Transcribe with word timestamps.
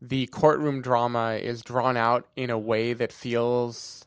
the 0.00 0.26
courtroom 0.26 0.80
drama 0.80 1.32
is 1.34 1.62
drawn 1.62 1.96
out 1.96 2.26
in 2.36 2.50
a 2.50 2.58
way 2.58 2.92
that 2.92 3.12
feels 3.12 4.06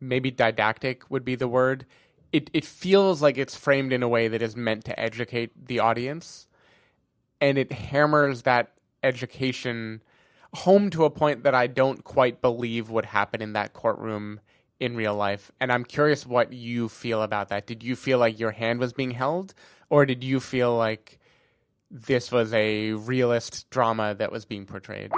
maybe 0.00 0.30
didactic 0.30 1.10
would 1.10 1.24
be 1.24 1.34
the 1.34 1.48
word. 1.48 1.86
It 2.32 2.50
it 2.52 2.64
feels 2.64 3.22
like 3.22 3.38
it's 3.38 3.56
framed 3.56 3.92
in 3.92 4.02
a 4.02 4.08
way 4.08 4.28
that 4.28 4.42
is 4.42 4.56
meant 4.56 4.84
to 4.86 4.98
educate 5.00 5.66
the 5.66 5.78
audience, 5.78 6.46
and 7.40 7.56
it 7.56 7.72
hammers 7.72 8.42
that 8.42 8.72
education 9.02 10.02
home 10.54 10.88
to 10.90 11.04
a 11.04 11.10
point 11.10 11.42
that 11.42 11.54
I 11.54 11.66
don't 11.66 12.04
quite 12.04 12.40
believe 12.40 12.90
would 12.90 13.06
happen 13.06 13.42
in 13.42 13.54
that 13.54 13.72
courtroom 13.72 14.40
in 14.78 14.96
real 14.96 15.14
life. 15.14 15.50
And 15.60 15.72
I'm 15.72 15.84
curious 15.84 16.26
what 16.26 16.52
you 16.52 16.88
feel 16.88 17.22
about 17.22 17.48
that. 17.48 17.66
Did 17.66 17.82
you 17.82 17.96
feel 17.96 18.18
like 18.18 18.38
your 18.38 18.52
hand 18.52 18.78
was 18.80 18.92
being 18.92 19.12
held, 19.12 19.54
or 19.88 20.06
did 20.06 20.22
you 20.22 20.40
feel 20.40 20.76
like 20.76 21.18
this 21.94 22.32
was 22.32 22.52
a 22.52 22.92
realist 22.92 23.70
drama 23.70 24.14
that 24.18 24.32
was 24.32 24.44
being 24.44 24.66
portrayed? 24.66 25.12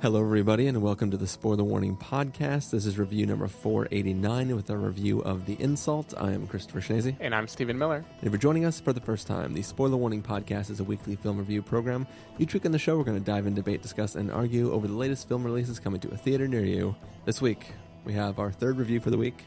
Hello, 0.00 0.20
everybody, 0.20 0.68
and 0.68 0.80
welcome 0.80 1.10
to 1.10 1.16
the 1.16 1.26
Spoiler 1.26 1.64
Warning 1.64 1.96
Podcast. 1.96 2.70
This 2.70 2.86
is 2.86 3.00
review 3.00 3.26
number 3.26 3.48
489 3.48 4.54
with 4.54 4.70
a 4.70 4.76
review 4.76 5.18
of 5.22 5.44
The 5.44 5.54
Insult. 5.54 6.14
I 6.16 6.30
am 6.30 6.46
Christopher 6.46 6.80
Schnese. 6.80 7.16
And 7.18 7.34
I'm 7.34 7.48
Stephen 7.48 7.76
Miller. 7.76 7.96
And 7.96 8.22
if 8.22 8.30
you're 8.30 8.38
joining 8.38 8.64
us 8.64 8.78
for 8.78 8.92
the 8.92 9.00
first 9.00 9.26
time, 9.26 9.54
the 9.54 9.62
Spoiler 9.62 9.96
Warning 9.96 10.22
Podcast 10.22 10.70
is 10.70 10.78
a 10.78 10.84
weekly 10.84 11.16
film 11.16 11.36
review 11.36 11.62
program. 11.62 12.06
Each 12.38 12.54
week 12.54 12.64
on 12.64 12.70
the 12.70 12.78
show, 12.78 12.96
we're 12.96 13.02
going 13.02 13.18
to 13.18 13.24
dive 13.24 13.48
in, 13.48 13.54
debate, 13.54 13.82
discuss, 13.82 14.14
and 14.14 14.30
argue 14.30 14.72
over 14.72 14.86
the 14.86 14.94
latest 14.94 15.28
film 15.28 15.42
releases 15.42 15.80
coming 15.80 16.00
to 16.02 16.08
a 16.10 16.16
theater 16.16 16.46
near 16.46 16.64
you. 16.64 16.94
This 17.24 17.42
week, 17.42 17.66
we 18.04 18.12
have 18.12 18.38
our 18.38 18.52
third 18.52 18.78
review 18.78 19.00
for 19.00 19.10
the 19.10 19.18
week. 19.18 19.46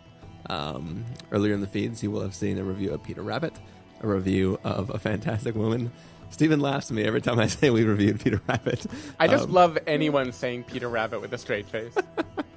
Um, 0.49 1.05
earlier 1.31 1.53
in 1.53 1.61
the 1.61 1.67
feeds, 1.67 2.03
you 2.03 2.11
will 2.11 2.21
have 2.21 2.35
seen 2.35 2.57
a 2.57 2.63
review 2.63 2.91
of 2.91 3.01
Peter 3.01 3.21
Rabbit, 3.21 3.53
a 4.01 4.07
review 4.07 4.59
of 4.65 4.89
A 4.89 4.99
Fantastic 4.99 5.55
Woman, 5.55 5.93
Stephen 6.31 6.59
laughs 6.59 6.89
at 6.89 6.95
me 6.95 7.03
every 7.03 7.21
time 7.21 7.39
I 7.39 7.47
say 7.47 7.69
we 7.69 7.83
reviewed 7.83 8.19
Peter 8.19 8.41
Rabbit. 8.47 8.85
I 9.19 9.27
just 9.27 9.45
um, 9.45 9.51
love 9.51 9.77
anyone 9.85 10.31
saying 10.31 10.63
Peter 10.63 10.89
Rabbit 10.89 11.21
with 11.21 11.33
a 11.33 11.37
straight 11.37 11.67
face. 11.67 11.93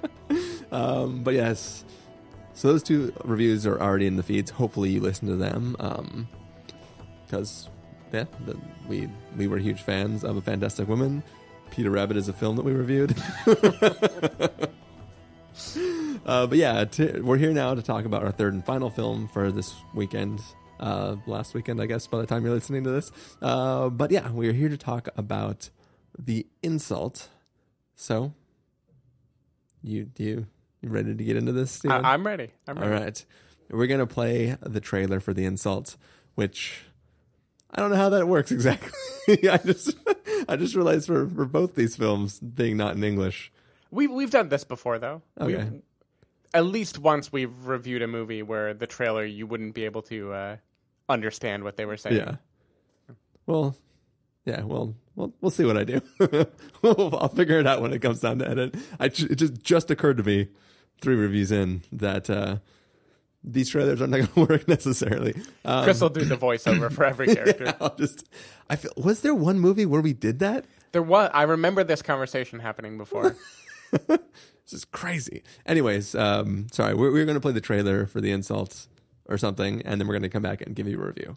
um, 0.71 1.23
but 1.23 1.33
yes, 1.35 1.85
so 2.53 2.69
those 2.69 2.81
two 2.81 3.13
reviews 3.23 3.67
are 3.67 3.79
already 3.79 4.07
in 4.07 4.15
the 4.15 4.23
feeds. 4.23 4.49
Hopefully, 4.49 4.89
you 4.89 5.01
listen 5.01 5.27
to 5.27 5.35
them 5.35 5.75
because 7.25 7.67
um, 7.67 7.71
yeah, 8.13 8.23
the, 8.45 8.57
we 8.87 9.09
we 9.35 9.47
were 9.47 9.57
huge 9.57 9.81
fans 9.81 10.23
of 10.23 10.37
a 10.37 10.41
Fantastic 10.41 10.87
Woman. 10.87 11.21
Peter 11.69 11.91
Rabbit 11.91 12.15
is 12.15 12.29
a 12.29 12.33
film 12.33 12.55
that 12.55 12.63
we 12.63 12.71
reviewed. 12.71 13.13
uh, 16.25 16.47
but 16.47 16.57
yeah, 16.57 16.85
t- 16.85 17.19
we're 17.19 17.37
here 17.37 17.51
now 17.51 17.75
to 17.75 17.81
talk 17.81 18.05
about 18.05 18.23
our 18.23 18.31
third 18.31 18.53
and 18.53 18.65
final 18.65 18.89
film 18.89 19.27
for 19.27 19.51
this 19.51 19.75
weekend 19.93 20.41
uh, 20.79 21.15
last 21.25 21.53
weekend, 21.53 21.81
I 21.81 21.85
guess, 21.85 22.07
by 22.07 22.19
the 22.19 22.25
time 22.25 22.43
you're 22.43 22.53
listening 22.53 22.83
to 22.83 22.91
this. 22.91 23.11
Uh, 23.41 23.89
but 23.89 24.11
yeah, 24.11 24.31
we 24.31 24.47
are 24.47 24.53
here 24.53 24.69
to 24.69 24.77
talk 24.77 25.09
about 25.15 25.69
the 26.17 26.45
insult. 26.61 27.29
So, 27.95 28.33
you 29.81 30.09
you 30.17 30.47
you 30.81 30.89
ready 30.89 31.15
to 31.15 31.23
get 31.23 31.37
into 31.37 31.51
this? 31.51 31.83
I, 31.85 32.13
am 32.13 32.25
ready. 32.25 32.51
I'm 32.67 32.77
ready. 32.77 32.93
All 32.93 33.01
right, 33.01 33.25
we're 33.69 33.87
gonna 33.87 34.07
play 34.07 34.57
the 34.61 34.81
trailer 34.81 35.19
for 35.19 35.33
the 35.33 35.45
insult, 35.45 35.97
which 36.35 36.83
I 37.71 37.81
don't 37.81 37.91
know 37.91 37.97
how 37.97 38.09
that 38.09 38.27
works 38.27 38.51
exactly. 38.51 38.91
I 39.49 39.57
just 39.57 39.95
I 40.47 40.55
just 40.55 40.75
realized 40.75 41.07
for 41.07 41.27
for 41.27 41.45
both 41.45 41.75
these 41.75 41.95
films 41.95 42.39
being 42.39 42.77
not 42.77 42.95
in 42.95 43.03
English. 43.03 43.51
We 43.91 44.07
we've 44.07 44.31
done 44.31 44.49
this 44.49 44.63
before 44.63 44.99
though. 44.99 45.21
Okay. 45.39 45.55
We've, 45.55 45.81
at 46.53 46.65
least 46.65 46.97
once 46.97 47.33
we've 47.33 47.67
reviewed 47.67 48.01
a 48.01 48.07
movie 48.07 48.41
where 48.41 48.73
the 48.73 48.87
trailer 48.87 49.25
you 49.25 49.45
wouldn't 49.45 49.75
be 49.75 49.83
able 49.83 50.01
to 50.03 50.31
uh, 50.31 50.57
understand 51.09 51.63
what 51.63 51.77
they 51.77 51.85
were 51.85 51.97
saying. 51.97 52.15
Yeah. 52.17 52.35
Well, 53.45 53.75
yeah. 54.45 54.63
Well, 54.63 54.95
we'll 55.15 55.33
we'll 55.41 55.51
see 55.51 55.65
what 55.65 55.77
I 55.77 55.83
do. 55.83 56.01
I'll 56.83 57.29
figure 57.29 57.59
it 57.59 57.67
out 57.67 57.81
when 57.81 57.93
it 57.93 58.01
comes 58.01 58.19
down 58.19 58.39
to 58.39 58.49
edit. 58.49 58.75
I 58.99 59.05
it 59.05 59.35
just 59.35 59.61
just 59.61 59.91
occurred 59.91 60.17
to 60.17 60.23
me 60.23 60.49
three 61.01 61.15
reviews 61.15 61.51
in 61.51 61.83
that 61.91 62.29
uh, 62.29 62.57
these 63.43 63.69
trailers 63.69 64.01
are 64.01 64.07
not 64.07 64.17
going 64.17 64.47
to 64.47 64.53
work 64.53 64.67
necessarily. 64.67 65.35
Um, 65.63 65.83
Chris 65.83 66.01
will 66.01 66.09
do 66.09 66.25
the 66.25 66.37
voiceover 66.37 66.91
for 66.91 67.05
every 67.05 67.27
character. 67.35 67.65
Yeah, 67.65 67.73
I'll 67.79 67.95
just 67.95 68.27
I 68.69 68.75
feel 68.75 68.91
was 68.97 69.21
there 69.21 69.35
one 69.35 69.59
movie 69.59 69.85
where 69.85 70.01
we 70.01 70.13
did 70.13 70.39
that? 70.39 70.65
There 70.91 71.03
was. 71.03 71.29
I 71.33 71.43
remember 71.43 71.83
this 71.83 72.01
conversation 72.01 72.59
happening 72.59 72.97
before. 72.97 73.35
this 74.07 74.19
is 74.71 74.85
crazy. 74.85 75.43
Anyways, 75.65 76.15
um, 76.15 76.67
sorry, 76.71 76.93
we're, 76.93 77.11
we're 77.11 77.25
going 77.25 77.35
to 77.35 77.41
play 77.41 77.51
the 77.51 77.61
trailer 77.61 78.05
for 78.07 78.21
the 78.21 78.31
insults 78.31 78.87
or 79.26 79.38
something, 79.38 79.82
and 79.82 80.00
then 80.00 80.06
we're 80.06 80.14
going 80.14 80.22
to 80.22 80.28
come 80.28 80.42
back 80.42 80.60
and 80.62 80.74
give 80.74 80.88
you 80.88 81.00
a 81.00 81.06
review. 81.06 81.36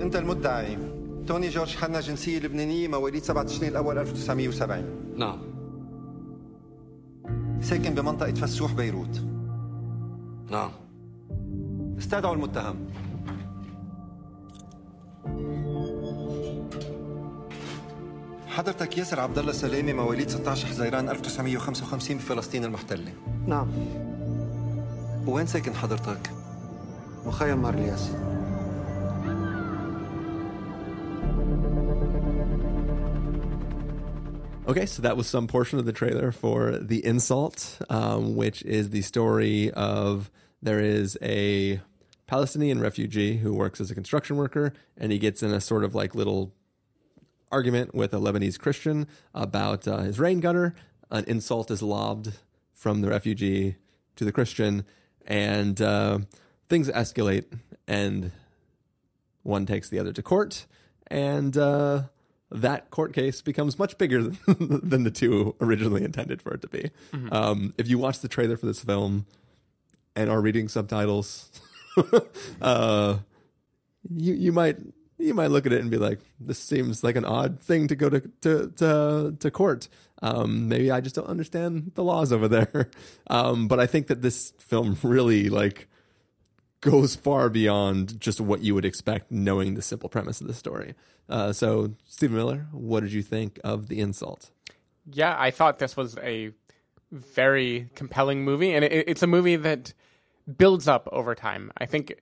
انت 0.00 0.16
المدعي 0.16 0.78
توني 1.26 1.48
جورج 1.48 1.76
حنا 1.76 2.00
جنسية 2.00 2.38
لبنانية 2.38 2.88
مواليد 2.88 3.22
7 3.22 3.44
تشرين 3.44 3.70
الأول 3.70 3.98
1970 3.98 4.84
نعم 5.16 5.38
ساكن 7.60 7.94
بمنطقة 7.94 8.34
فسوح 8.34 8.72
بيروت 8.72 9.22
نعم 10.50 10.70
استدعوا 11.98 12.34
المتهم 12.34 12.76
حضرتك 18.54 18.98
ياسر 18.98 19.20
عبد 19.20 19.38
الله 19.38 19.52
سلامه 19.52 19.92
مواليد 19.92 20.30
16 20.30 20.66
حزيران 20.66 21.08
1955 21.08 22.16
بفلسطين 22.16 22.64
المحتله 22.64 23.12
نعم 23.46 23.68
وين 25.26 25.46
ساكن 25.46 25.74
حضرتك؟ 25.74 26.30
مخيم 27.26 27.62
مار 27.62 27.74
الياس 27.74 28.10
Okay, 34.66 34.86
so 34.86 35.02
that 35.02 35.16
was 35.16 35.26
some 35.26 35.48
portion 35.48 35.80
of 35.80 35.84
the 35.84 35.92
trailer 35.92 36.30
for 36.30 36.78
The 36.78 37.04
Insult, 37.04 37.78
um, 37.90 38.36
which 38.36 38.62
is 38.62 38.90
the 38.90 39.02
story 39.02 39.72
of 39.72 40.30
there 40.62 40.78
is 40.78 41.18
a 41.20 41.80
Palestinian 42.28 42.80
refugee 42.80 43.38
who 43.38 43.52
works 43.52 43.80
as 43.80 43.90
a 43.90 43.96
construction 43.96 44.36
worker, 44.36 44.72
and 44.96 45.10
he 45.10 45.18
gets 45.18 45.42
in 45.42 45.50
a 45.52 45.60
sort 45.60 45.82
of 45.82 45.96
like 45.96 46.14
little 46.14 46.52
argument 47.55 47.95
with 47.95 48.13
a 48.13 48.17
Lebanese 48.17 48.59
Christian 48.59 49.07
about 49.33 49.87
uh, 49.87 49.99
his 49.99 50.19
rain 50.19 50.41
gutter. 50.41 50.75
An 51.09 51.23
insult 51.25 51.71
is 51.71 51.81
lobbed 51.81 52.33
from 52.73 52.99
the 52.99 53.07
refugee 53.07 53.77
to 54.17 54.25
the 54.25 54.33
Christian, 54.33 54.83
and 55.25 55.81
uh, 55.81 56.19
things 56.67 56.89
escalate, 56.89 57.45
and 57.87 58.33
one 59.43 59.65
takes 59.65 59.87
the 59.87 59.99
other 59.99 60.11
to 60.11 60.21
court, 60.21 60.65
and 61.07 61.55
uh, 61.55 62.03
that 62.51 62.89
court 62.89 63.13
case 63.13 63.41
becomes 63.41 63.79
much 63.79 63.97
bigger 63.97 64.23
than 64.47 65.03
the 65.03 65.11
two 65.11 65.55
originally 65.61 66.03
intended 66.03 66.41
for 66.41 66.53
it 66.53 66.61
to 66.61 66.67
be. 66.67 66.91
Mm-hmm. 67.13 67.31
Um, 67.31 67.73
if 67.77 67.87
you 67.87 67.97
watch 67.97 68.19
the 68.19 68.27
trailer 68.27 68.57
for 68.57 68.65
this 68.65 68.81
film 68.81 69.25
and 70.13 70.29
are 70.29 70.41
reading 70.41 70.67
subtitles, 70.67 71.49
uh, 72.61 73.19
you 74.13 74.33
you 74.33 74.51
might 74.51 74.77
you 75.25 75.33
might 75.33 75.51
look 75.51 75.65
at 75.65 75.73
it 75.73 75.81
and 75.81 75.89
be 75.89 75.97
like, 75.97 76.19
"This 76.39 76.59
seems 76.59 77.03
like 77.03 77.15
an 77.15 77.25
odd 77.25 77.59
thing 77.59 77.87
to 77.87 77.95
go 77.95 78.09
to 78.09 78.19
to 78.41 78.71
to, 78.77 79.35
to 79.39 79.51
court." 79.51 79.87
Um, 80.21 80.69
maybe 80.69 80.91
I 80.91 81.01
just 81.01 81.15
don't 81.15 81.27
understand 81.27 81.91
the 81.95 82.03
laws 82.03 82.31
over 82.31 82.47
there. 82.47 82.89
Um, 83.27 83.67
but 83.67 83.79
I 83.79 83.87
think 83.87 84.05
that 84.07 84.21
this 84.21 84.53
film 84.59 84.97
really 85.01 85.49
like 85.49 85.87
goes 86.81 87.15
far 87.15 87.49
beyond 87.49 88.21
just 88.21 88.39
what 88.39 88.61
you 88.61 88.75
would 88.75 88.85
expect, 88.85 89.31
knowing 89.31 89.73
the 89.73 89.81
simple 89.81 90.09
premise 90.09 90.41
of 90.41 90.47
the 90.47 90.53
story. 90.53 90.93
Uh, 91.27 91.51
so, 91.51 91.95
Stephen 92.05 92.37
Miller, 92.37 92.67
what 92.71 92.99
did 92.99 93.11
you 93.11 93.23
think 93.23 93.59
of 93.63 93.87
the 93.87 93.99
insult? 93.99 94.51
Yeah, 95.11 95.35
I 95.37 95.49
thought 95.49 95.79
this 95.79 95.97
was 95.97 96.17
a 96.19 96.51
very 97.11 97.89
compelling 97.95 98.43
movie, 98.43 98.73
and 98.73 98.85
it, 98.85 98.91
it's 99.07 99.23
a 99.23 99.27
movie 99.27 99.55
that 99.55 99.93
builds 100.57 100.87
up 100.87 101.09
over 101.11 101.33
time. 101.33 101.71
I 101.79 101.87
think 101.87 102.21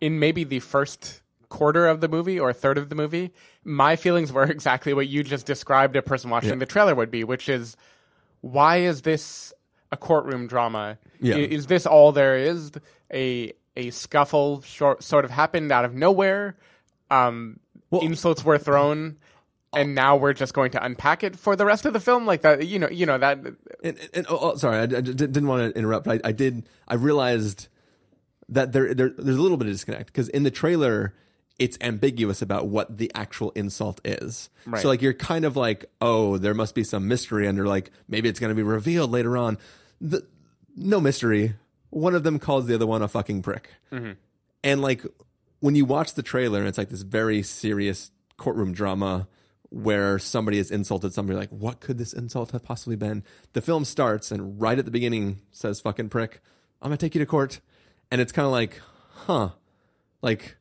in 0.00 0.18
maybe 0.18 0.42
the 0.42 0.60
first 0.60 1.22
quarter 1.50 1.86
of 1.86 2.00
the 2.00 2.08
movie 2.08 2.40
or 2.40 2.48
a 2.48 2.54
third 2.54 2.78
of 2.78 2.88
the 2.88 2.94
movie, 2.94 3.32
my 3.62 3.96
feelings 3.96 4.32
were 4.32 4.44
exactly 4.50 4.94
what 4.94 5.08
you 5.08 5.22
just 5.22 5.44
described 5.44 5.94
a 5.96 6.02
person 6.02 6.30
watching 6.30 6.50
yeah. 6.50 6.56
the 6.56 6.66
trailer 6.66 6.94
would 6.94 7.10
be, 7.10 7.22
which 7.22 7.48
is 7.48 7.76
why 8.40 8.78
is 8.78 9.02
this 9.02 9.52
a 9.92 9.98
courtroom 9.98 10.46
drama? 10.46 10.96
Yeah. 11.20 11.36
Is 11.36 11.66
this 11.66 11.84
all 11.84 12.12
there 12.12 12.36
is? 12.36 12.72
A 13.12 13.52
a 13.76 13.90
scuffle 13.90 14.62
short, 14.62 15.02
sort 15.02 15.24
of 15.24 15.30
happened 15.30 15.70
out 15.70 15.84
of 15.84 15.94
nowhere. 15.94 16.56
Um, 17.10 17.60
well, 17.90 18.02
insults 18.02 18.44
were 18.44 18.58
thrown 18.58 19.18
and 19.72 19.94
now 19.94 20.16
we're 20.16 20.32
just 20.32 20.54
going 20.54 20.70
to 20.72 20.84
unpack 20.84 21.22
it 21.22 21.36
for 21.36 21.56
the 21.56 21.64
rest 21.64 21.84
of 21.84 21.92
the 21.92 22.00
film 22.00 22.26
like 22.26 22.42
that 22.42 22.66
you 22.66 22.78
know 22.78 22.88
you 22.88 23.06
know 23.06 23.18
that 23.18 23.38
and, 23.84 24.08
and 24.12 24.26
oh, 24.28 24.38
oh, 24.40 24.56
sorry 24.56 24.78
I, 24.78 24.82
I, 24.82 24.86
didn't 24.86 25.46
want 25.46 25.72
to 25.72 25.78
interrupt 25.78 26.08
I, 26.08 26.20
I 26.24 26.32
did 26.32 26.66
i 26.88 26.94
realized 26.94 27.68
that 28.48 28.72
there, 28.72 28.94
there 28.94 29.10
there's 29.10 29.36
a 29.36 29.42
little 29.42 29.56
bit 29.56 29.68
of 29.68 29.74
disconnect 29.74 30.06
because 30.06 30.28
in 30.28 30.42
the 30.42 30.50
trailer 30.50 31.14
it's 31.60 31.76
ambiguous 31.82 32.40
about 32.40 32.68
what 32.68 32.96
the 32.96 33.12
actual 33.14 33.50
insult 33.50 34.00
is. 34.02 34.48
Right. 34.64 34.80
So 34.80 34.88
like 34.88 35.02
you're 35.02 35.12
kind 35.12 35.44
of 35.44 35.56
like, 35.56 35.84
oh, 36.00 36.38
there 36.38 36.54
must 36.54 36.74
be 36.74 36.82
some 36.82 37.06
mystery 37.06 37.46
under 37.46 37.66
like 37.66 37.92
maybe 38.08 38.30
it's 38.30 38.40
going 38.40 38.48
to 38.48 38.54
be 38.54 38.62
revealed 38.62 39.10
later 39.12 39.36
on. 39.36 39.58
The, 40.00 40.26
no 40.74 41.00
mystery. 41.00 41.54
One 41.90 42.14
of 42.14 42.22
them 42.22 42.38
calls 42.38 42.66
the 42.66 42.74
other 42.74 42.86
one 42.86 43.02
a 43.02 43.08
fucking 43.08 43.42
prick. 43.42 43.74
Mm-hmm. 43.92 44.12
And 44.64 44.80
like 44.80 45.04
when 45.60 45.74
you 45.74 45.84
watch 45.84 46.14
the 46.14 46.22
trailer 46.22 46.60
and 46.60 46.66
it's 46.68 46.78
like 46.78 46.88
this 46.88 47.02
very 47.02 47.42
serious 47.42 48.10
courtroom 48.38 48.72
drama 48.72 49.28
where 49.68 50.18
somebody 50.18 50.56
has 50.56 50.70
insulted 50.70 51.12
somebody 51.12 51.38
like 51.38 51.50
what 51.50 51.78
could 51.78 51.98
this 51.98 52.12
insult 52.12 52.50
have 52.50 52.64
possibly 52.64 52.96
been 52.96 53.22
the 53.52 53.60
film 53.60 53.84
starts 53.84 54.32
and 54.32 54.60
right 54.60 54.80
at 54.80 54.84
the 54.84 54.90
beginning 54.90 55.40
says 55.52 55.80
fucking 55.80 56.08
prick 56.08 56.40
i'm 56.82 56.88
gonna 56.88 56.96
take 56.96 57.14
you 57.14 57.20
to 57.20 57.26
court 57.26 57.60
and 58.10 58.20
it's 58.20 58.32
kind 58.32 58.46
of 58.46 58.50
like 58.50 58.80
huh 59.26 59.50
like 60.22 60.56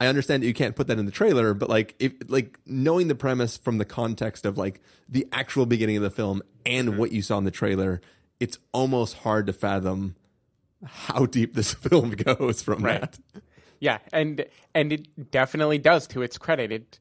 i 0.00 0.06
understand 0.06 0.42
that 0.42 0.46
you 0.46 0.54
can't 0.54 0.76
put 0.76 0.86
that 0.86 0.98
in 0.98 1.06
the 1.06 1.12
trailer 1.12 1.54
but 1.54 1.68
like 1.68 1.94
if 1.98 2.12
like 2.28 2.58
knowing 2.66 3.08
the 3.08 3.14
premise 3.14 3.56
from 3.56 3.78
the 3.78 3.84
context 3.84 4.46
of 4.46 4.56
like 4.58 4.80
the 5.08 5.26
actual 5.32 5.66
beginning 5.66 5.96
of 5.96 6.02
the 6.02 6.10
film 6.10 6.42
and 6.66 6.98
what 6.98 7.12
you 7.12 7.22
saw 7.22 7.38
in 7.38 7.44
the 7.44 7.50
trailer 7.50 8.00
it's 8.40 8.58
almost 8.72 9.18
hard 9.18 9.46
to 9.46 9.52
fathom 9.52 10.14
how 10.84 11.26
deep 11.26 11.54
this 11.54 11.74
film 11.88 12.10
goes 12.10 12.62
from 12.62 12.84
Right. 12.84 13.00
that 13.00 13.18
Yeah, 13.80 13.98
and 14.12 14.44
and 14.74 14.92
it 14.92 15.30
definitely 15.32 15.78
does 15.78 16.06
to 16.08 16.22
its 16.22 16.38
credit. 16.38 16.70
It 16.70 16.98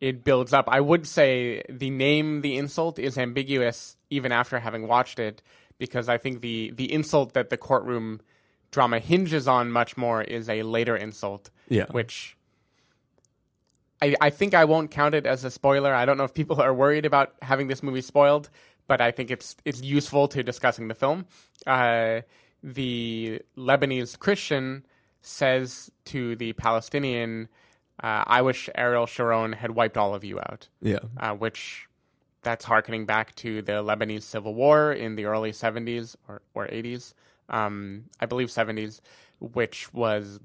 it 0.00 0.24
builds 0.24 0.52
up. 0.54 0.66
I 0.68 0.80
would 0.80 1.06
say 1.06 1.62
the 1.68 1.90
name 1.90 2.40
the 2.40 2.56
insult 2.56 2.98
is 2.98 3.18
ambiguous 3.18 3.96
even 4.08 4.32
after 4.32 4.60
having 4.60 4.86
watched 4.88 5.18
it 5.18 5.42
because 5.78 6.08
I 6.08 6.16
think 6.16 6.40
the 6.40 6.70
the 6.74 6.90
insult 6.90 7.34
that 7.34 7.50
the 7.50 7.58
courtroom 7.58 8.20
drama 8.70 8.98
hinges 8.98 9.46
on 9.46 9.70
much 9.70 9.96
more 9.98 10.22
is 10.22 10.48
a 10.48 10.62
later 10.62 10.96
insult. 10.96 11.50
Yeah. 11.68 11.86
Which 11.90 12.36
I 14.02 14.14
I 14.20 14.30
think 14.30 14.54
I 14.54 14.64
won't 14.64 14.90
count 14.90 15.14
it 15.14 15.26
as 15.26 15.44
a 15.44 15.50
spoiler. 15.50 15.94
I 15.94 16.04
don't 16.04 16.16
know 16.16 16.24
if 16.24 16.34
people 16.34 16.60
are 16.60 16.74
worried 16.74 17.04
about 17.06 17.34
having 17.42 17.68
this 17.68 17.82
movie 17.82 18.00
spoiled, 18.00 18.50
but 18.86 19.00
I 19.00 19.10
think 19.10 19.30
it's 19.30 19.56
it's 19.64 19.82
useful 19.82 20.28
to 20.28 20.42
discussing 20.42 20.88
the 20.88 20.94
film. 20.94 21.26
Uh, 21.66 22.22
the 22.62 23.40
Lebanese 23.56 24.18
Christian 24.18 24.84
says 25.20 25.90
to 26.06 26.36
the 26.36 26.52
Palestinian, 26.54 27.48
uh, 28.02 28.24
"I 28.26 28.42
wish 28.42 28.68
Ariel 28.74 29.06
Sharon 29.06 29.52
had 29.52 29.72
wiped 29.72 29.96
all 29.96 30.14
of 30.14 30.24
you 30.24 30.38
out." 30.38 30.68
yeah 30.80 30.98
uh, 31.18 31.34
which 31.34 31.88
that's 32.42 32.64
harkening 32.64 33.04
back 33.04 33.34
to 33.36 33.62
the 33.62 33.72
Lebanese 33.72 34.22
civil 34.22 34.54
war 34.54 34.92
in 34.92 35.16
the 35.16 35.24
early 35.24 35.52
70s 35.52 36.16
or, 36.28 36.40
or 36.54 36.66
80s, 36.68 37.14
um, 37.48 38.04
I 38.20 38.26
believe 38.26 38.48
70s, 38.48 39.00
which 39.40 39.92
was 39.92 40.40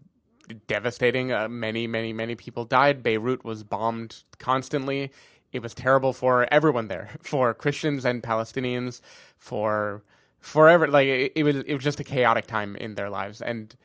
devastating. 0.67 1.31
Uh, 1.31 1.47
many, 1.47 1.87
many, 1.87 2.13
many 2.13 2.35
people 2.35 2.65
died. 2.65 3.03
Beirut 3.03 3.43
was 3.43 3.63
bombed 3.63 4.23
constantly. 4.39 5.11
It 5.51 5.61
was 5.61 5.73
terrible 5.73 6.13
for 6.13 6.47
everyone 6.51 6.87
there, 6.87 7.11
for 7.21 7.53
Christians 7.53 8.05
and 8.05 8.23
Palestinians, 8.23 9.01
for 9.37 10.03
forever. 10.39 10.87
Like 10.87 11.07
it, 11.07 11.31
it 11.35 11.43
was, 11.43 11.57
it 11.57 11.73
was 11.73 11.83
just 11.83 11.99
a 11.99 12.03
chaotic 12.03 12.47
time 12.47 12.75
in 12.75 12.95
their 12.95 13.09
lives, 13.09 13.41
and 13.41 13.75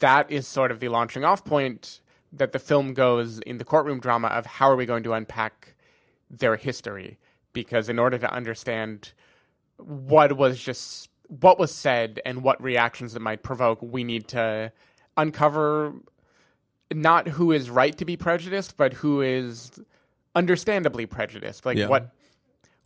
that 0.00 0.30
is 0.30 0.46
sort 0.46 0.70
of 0.70 0.80
the 0.80 0.88
launching 0.88 1.24
off 1.24 1.44
point 1.44 2.00
that 2.32 2.52
the 2.52 2.58
film 2.58 2.94
goes 2.94 3.38
in 3.40 3.58
the 3.58 3.64
courtroom 3.64 4.00
drama 4.00 4.28
of 4.28 4.46
how 4.46 4.70
are 4.70 4.76
we 4.76 4.86
going 4.86 5.02
to 5.02 5.12
unpack 5.12 5.74
their 6.30 6.56
history 6.56 7.18
because 7.52 7.88
in 7.88 7.98
order 7.98 8.18
to 8.18 8.32
understand 8.32 9.12
what 9.76 10.36
was 10.36 10.60
just 10.60 11.08
what 11.26 11.58
was 11.58 11.72
said 11.72 12.20
and 12.24 12.42
what 12.42 12.60
reactions 12.62 13.14
it 13.14 13.22
might 13.22 13.42
provoke 13.42 13.80
we 13.82 14.04
need 14.04 14.28
to 14.28 14.72
uncover 15.16 15.92
not 16.92 17.28
who 17.28 17.52
is 17.52 17.70
right 17.70 17.96
to 17.98 18.04
be 18.04 18.16
prejudiced 18.16 18.76
but 18.76 18.94
who 18.94 19.20
is 19.20 19.80
understandably 20.34 21.06
prejudiced 21.06 21.64
like 21.66 21.76
Yeah. 21.76 21.88
what 21.88 22.10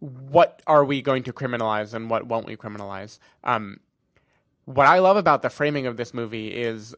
what 0.00 0.60
are 0.66 0.84
we 0.84 1.00
going 1.00 1.22
to 1.22 1.32
criminalize 1.32 1.94
and 1.94 2.10
what 2.10 2.26
won't 2.26 2.46
we 2.46 2.56
criminalize 2.56 3.18
um 3.44 3.80
what 4.66 4.86
I 4.86 4.98
love 4.98 5.16
about 5.16 5.42
the 5.42 5.50
framing 5.50 5.86
of 5.86 5.96
this 5.96 6.14
movie 6.14 6.48
is 6.48 6.94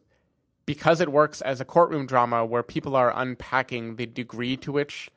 because 0.66 1.00
it 1.00 1.10
works 1.10 1.40
as 1.40 1.60
a 1.60 1.64
courtroom 1.64 2.06
drama 2.06 2.44
where 2.44 2.62
people 2.62 2.94
are 2.96 3.12
unpacking 3.16 3.96
the 3.96 4.06
degree 4.06 4.56
to 4.58 4.72
which 4.72 5.10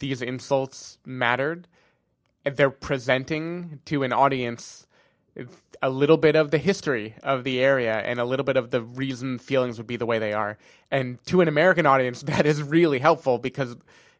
these 0.00 0.22
insults 0.22 0.98
mattered, 1.04 1.66
they're 2.44 2.70
presenting 2.70 3.80
to 3.86 4.02
an 4.02 4.12
audience 4.12 4.86
a 5.82 5.90
little 5.90 6.16
bit 6.16 6.36
of 6.36 6.52
the 6.52 6.58
history 6.58 7.14
of 7.22 7.42
the 7.42 7.60
area 7.60 7.98
and 7.98 8.20
a 8.20 8.24
little 8.24 8.44
bit 8.44 8.56
of 8.56 8.70
the 8.70 8.80
reason 8.80 9.38
feelings 9.38 9.78
would 9.78 9.86
be 9.86 9.96
the 9.96 10.06
way 10.06 10.18
they 10.20 10.32
are. 10.32 10.56
And 10.90 11.22
to 11.26 11.40
an 11.40 11.48
American 11.48 11.86
audience, 11.86 12.22
that 12.32 12.46
is 12.46 12.62
really 12.62 13.00
helpful 13.00 13.38
because 13.38 13.76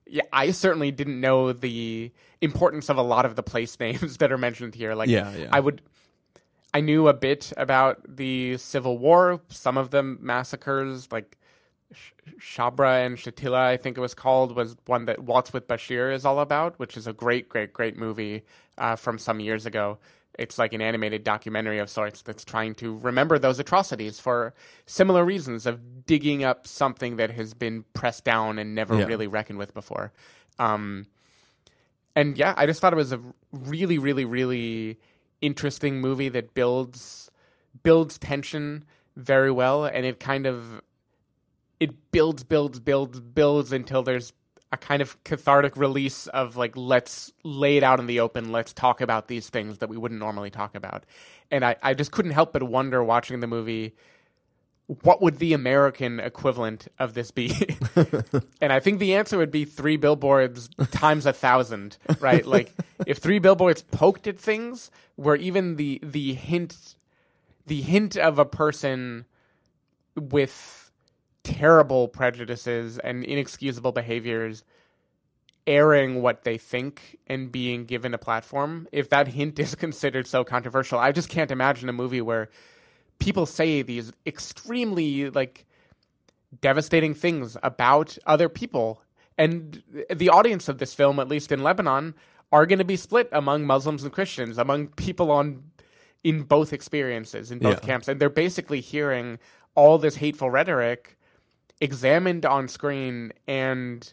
yeah, 0.06 0.24
I 0.32 0.50
certainly 0.50 0.90
didn't 0.90 1.20
know 1.20 1.52
the 1.52 2.10
importance 2.40 2.88
of 2.88 2.98
a 2.98 3.02
lot 3.02 3.24
of 3.24 3.36
the 3.36 3.42
place 3.42 3.78
names 3.80 4.18
that 4.18 4.32
are 4.32 4.38
mentioned 4.38 4.74
here. 4.74 4.94
Like, 4.94 5.08
Yeah, 5.08 5.34
yeah. 5.34 5.48
I 5.52 5.60
would 5.60 5.80
I 6.74 6.80
knew 6.80 7.06
a 7.06 7.14
bit 7.14 7.52
about 7.56 8.16
the 8.16 8.56
Civil 8.56 8.98
War, 8.98 9.40
some 9.48 9.76
of 9.76 9.90
the 9.90 10.02
massacres, 10.02 11.12
like 11.12 11.36
Sh- 11.92 12.12
Shabra 12.40 13.04
and 13.04 13.18
Shatila, 13.18 13.58
I 13.58 13.76
think 13.76 13.98
it 13.98 14.00
was 14.00 14.14
called, 14.14 14.56
was 14.56 14.76
one 14.86 15.04
that 15.04 15.22
Waltz 15.22 15.52
with 15.52 15.68
Bashir 15.68 16.14
is 16.14 16.24
all 16.24 16.40
about, 16.40 16.78
which 16.78 16.96
is 16.96 17.06
a 17.06 17.12
great, 17.12 17.50
great, 17.50 17.74
great 17.74 17.98
movie 17.98 18.42
uh, 18.78 18.96
from 18.96 19.18
some 19.18 19.38
years 19.38 19.66
ago. 19.66 19.98
It's 20.38 20.58
like 20.58 20.72
an 20.72 20.80
animated 20.80 21.24
documentary 21.24 21.78
of 21.78 21.90
sorts 21.90 22.22
that's 22.22 22.44
trying 22.44 22.74
to 22.76 22.96
remember 22.98 23.38
those 23.38 23.58
atrocities 23.58 24.18
for 24.18 24.54
similar 24.86 25.24
reasons 25.24 25.66
of 25.66 26.06
digging 26.06 26.42
up 26.42 26.66
something 26.66 27.16
that 27.16 27.30
has 27.32 27.52
been 27.54 27.84
pressed 27.92 28.24
down 28.24 28.58
and 28.58 28.74
never 28.74 28.98
Yeah. 28.98 29.04
really 29.04 29.26
reckoned 29.26 29.58
with 29.58 29.74
before. 29.74 30.12
Um, 30.58 31.06
and 32.16 32.36
yeah, 32.38 32.54
I 32.56 32.66
just 32.66 32.80
thought 32.80 32.92
it 32.92 32.96
was 32.96 33.12
a 33.12 33.20
really, 33.52 33.98
really, 33.98 34.24
really 34.24 34.98
interesting 35.40 36.00
movie 36.00 36.28
that 36.30 36.54
builds 36.54 37.30
builds 37.82 38.18
tension 38.18 38.84
very 39.16 39.50
well, 39.50 39.84
and 39.84 40.06
it 40.06 40.20
kind 40.20 40.46
of 40.46 40.82
it 41.80 42.12
builds, 42.12 42.44
builds, 42.44 42.78
builds, 42.80 43.18
builds 43.20 43.72
until 43.72 44.02
there's 44.02 44.32
a 44.72 44.76
kind 44.76 45.02
of 45.02 45.22
cathartic 45.24 45.76
release 45.76 46.26
of 46.28 46.56
like 46.56 46.76
let's 46.76 47.32
lay 47.44 47.76
it 47.76 47.82
out 47.82 48.00
in 48.00 48.06
the 48.06 48.20
open, 48.20 48.50
let's 48.50 48.72
talk 48.72 49.00
about 49.00 49.28
these 49.28 49.48
things 49.50 49.78
that 49.78 49.88
we 49.88 49.96
wouldn't 49.96 50.18
normally 50.18 50.50
talk 50.50 50.74
about. 50.74 51.04
And 51.50 51.64
I, 51.64 51.76
I 51.82 51.94
just 51.94 52.10
couldn't 52.10 52.32
help 52.32 52.52
but 52.52 52.62
wonder 52.62 53.04
watching 53.04 53.40
the 53.40 53.46
movie 53.46 53.94
what 54.86 55.22
would 55.22 55.38
the 55.38 55.52
American 55.52 56.20
equivalent 56.20 56.88
of 56.98 57.14
this 57.14 57.30
be? 57.30 57.78
and 58.60 58.72
I 58.72 58.80
think 58.80 58.98
the 58.98 59.14
answer 59.14 59.38
would 59.38 59.50
be 59.50 59.64
three 59.64 59.96
billboards 59.96 60.68
times 60.90 61.24
a 61.24 61.32
thousand, 61.32 61.96
right? 62.20 62.44
Like 62.44 62.72
if 63.06 63.18
three 63.18 63.38
billboards 63.38 63.82
poked 63.82 64.26
at 64.26 64.38
things 64.38 64.90
where 65.16 65.36
even 65.36 65.76
the 65.76 66.00
the 66.02 66.34
hint 66.34 66.96
the 67.66 67.80
hint 67.80 68.16
of 68.16 68.38
a 68.38 68.44
person 68.44 69.24
with 70.16 70.81
terrible 71.44 72.08
prejudices 72.08 72.98
and 72.98 73.24
inexcusable 73.24 73.92
behaviors 73.92 74.64
airing 75.66 76.22
what 76.22 76.42
they 76.42 76.58
think 76.58 77.18
and 77.26 77.52
being 77.52 77.84
given 77.84 78.14
a 78.14 78.18
platform, 78.18 78.88
if 78.92 79.08
that 79.10 79.28
hint 79.28 79.58
is 79.58 79.74
considered 79.86 80.26
so 80.26 80.44
controversial, 80.44 80.98
I 80.98 81.12
just 81.12 81.28
can't 81.28 81.50
imagine 81.50 81.88
a 81.88 81.92
movie 81.92 82.20
where 82.20 82.48
people 83.18 83.46
say 83.46 83.82
these 83.82 84.12
extremely 84.26 85.30
like 85.30 85.64
devastating 86.60 87.14
things 87.14 87.56
about 87.62 88.18
other 88.26 88.48
people. 88.48 89.02
And 89.38 89.82
the 90.10 90.28
audience 90.28 90.68
of 90.68 90.78
this 90.78 90.94
film, 90.94 91.18
at 91.18 91.28
least 91.28 91.52
in 91.52 91.62
Lebanon, 91.62 92.14
are 92.50 92.66
going 92.66 92.78
to 92.80 92.84
be 92.84 92.96
split 92.96 93.28
among 93.32 93.64
Muslims 93.64 94.02
and 94.02 94.12
Christians, 94.12 94.58
among 94.58 94.88
people 94.88 95.30
on 95.30 95.62
in 96.22 96.42
both 96.42 96.72
experiences 96.72 97.50
in 97.50 97.58
both 97.58 97.80
Yeah. 97.82 97.86
camps, 97.86 98.06
and 98.06 98.20
they're 98.20 98.28
basically 98.30 98.80
hearing 98.80 99.38
all 99.74 99.98
this 99.98 100.16
hateful 100.16 100.50
rhetoric 100.50 101.16
examined 101.82 102.46
on 102.46 102.68
screen 102.68 103.32
and 103.46 104.12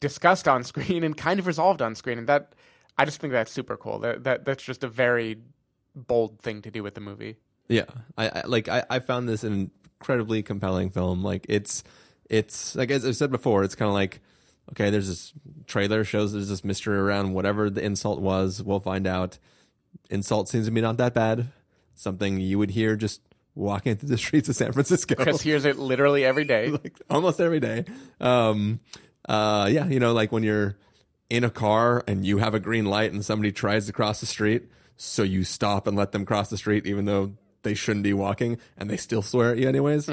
discussed 0.00 0.46
on 0.46 0.62
screen 0.62 1.02
and 1.02 1.16
kind 1.16 1.40
of 1.40 1.46
resolved 1.46 1.82
on 1.82 1.94
screen. 1.96 2.18
And 2.18 2.28
that 2.28 2.54
I 2.96 3.04
just 3.04 3.20
think 3.20 3.32
that's 3.32 3.50
super 3.50 3.76
cool. 3.76 3.98
That, 4.00 4.24
that 4.24 4.44
that's 4.44 4.62
just 4.62 4.84
a 4.84 4.88
very 4.88 5.38
bold 5.94 6.38
thing 6.40 6.62
to 6.62 6.70
do 6.70 6.82
with 6.82 6.94
the 6.94 7.00
movie. 7.00 7.36
Yeah, 7.68 7.86
I, 8.16 8.28
I 8.28 8.42
like 8.46 8.68
I, 8.68 8.84
I 8.88 8.98
found 9.00 9.28
this 9.28 9.42
an 9.42 9.70
incredibly 9.98 10.42
compelling 10.42 10.90
film. 10.90 11.24
Like 11.24 11.46
it's 11.48 11.82
it's 12.28 12.76
like 12.76 12.90
as 12.90 13.04
I 13.04 13.12
said 13.12 13.30
before, 13.30 13.64
it's 13.64 13.74
kind 13.74 13.88
of 13.88 13.94
like 13.94 14.20
okay, 14.72 14.90
there's 14.90 15.08
this 15.08 15.32
trailer 15.66 16.04
shows 16.04 16.32
there's 16.32 16.48
this 16.48 16.64
mystery 16.64 16.98
around 16.98 17.32
whatever 17.32 17.70
the 17.70 17.82
insult 17.82 18.20
was. 18.20 18.62
We'll 18.62 18.80
find 18.80 19.06
out. 19.06 19.38
Insult 20.10 20.48
seems 20.48 20.66
to 20.66 20.70
be 20.70 20.82
not 20.82 20.98
that 20.98 21.14
bad. 21.14 21.48
Something 21.94 22.40
you 22.40 22.58
would 22.58 22.72
hear 22.72 22.94
just 22.94 23.22
walking 23.56 23.96
through 23.96 24.10
the 24.10 24.18
streets 24.18 24.48
of 24.48 24.54
San 24.54 24.72
Francisco. 24.72 25.16
Chris 25.16 25.40
hears 25.40 25.64
it 25.64 25.78
literally 25.78 26.24
every 26.24 26.44
day. 26.44 26.68
like 26.84 26.94
almost 27.10 27.40
every 27.40 27.58
day. 27.58 27.84
Um, 28.20 28.80
uh, 29.28 29.68
yeah, 29.72 29.86
you 29.86 29.98
know, 29.98 30.12
like 30.12 30.30
when 30.30 30.44
you're 30.44 30.76
in 31.28 31.42
a 31.42 31.50
car 31.50 32.04
and 32.06 32.24
you 32.24 32.38
have 32.38 32.54
a 32.54 32.60
green 32.60 32.84
light 32.84 33.12
and 33.12 33.24
somebody 33.24 33.50
tries 33.50 33.86
to 33.86 33.92
cross 33.92 34.20
the 34.20 34.26
street, 34.26 34.64
so 34.96 35.22
you 35.22 35.42
stop 35.42 35.86
and 35.86 35.96
let 35.96 36.12
them 36.12 36.24
cross 36.24 36.50
the 36.50 36.56
street, 36.56 36.86
even 36.86 37.06
though 37.06 37.32
they 37.62 37.74
shouldn't 37.74 38.04
be 38.04 38.12
walking, 38.12 38.58
and 38.76 38.88
they 38.88 38.96
still 38.96 39.22
swear 39.22 39.52
at 39.52 39.58
you 39.58 39.68
anyways. 39.68 40.08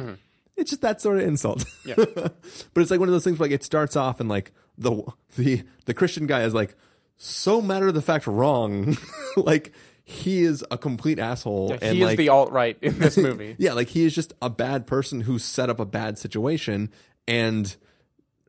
It's 0.55 0.69
just 0.69 0.81
that 0.81 1.01
sort 1.01 1.17
of 1.17 1.23
insult. 1.23 1.65
Yeah. 1.85 1.95
but 2.15 2.33
it's 2.75 2.91
like 2.91 2.99
one 2.99 3.09
of 3.09 3.13
those 3.13 3.23
things. 3.23 3.39
Like 3.39 3.51
it 3.51 3.63
starts 3.63 3.95
off 3.95 4.19
and 4.19 4.29
like 4.29 4.51
the 4.77 5.03
the 5.37 5.63
the 5.85 5.93
Christian 5.93 6.27
guy 6.27 6.43
is 6.43 6.53
like 6.53 6.75
so 7.17 7.61
matter 7.61 7.87
of 7.87 7.93
the 7.93 8.01
fact 8.01 8.27
wrong, 8.27 8.97
like 9.37 9.73
he 10.03 10.43
is 10.43 10.65
a 10.69 10.77
complete 10.77 11.19
asshole. 11.19 11.69
Yeah, 11.69 11.77
and 11.81 11.95
he 11.95 12.01
is 12.01 12.07
like, 12.07 12.17
the 12.17 12.29
alt 12.29 12.51
right 12.51 12.77
in 12.81 12.99
this 12.99 13.17
movie. 13.27 13.55
yeah, 13.57 13.73
like 13.73 13.89
he 13.89 14.05
is 14.05 14.13
just 14.13 14.33
a 14.41 14.49
bad 14.49 14.85
person 14.85 15.21
who 15.21 15.39
set 15.39 15.69
up 15.69 15.79
a 15.79 15.85
bad 15.85 16.17
situation 16.17 16.91
and 17.27 17.75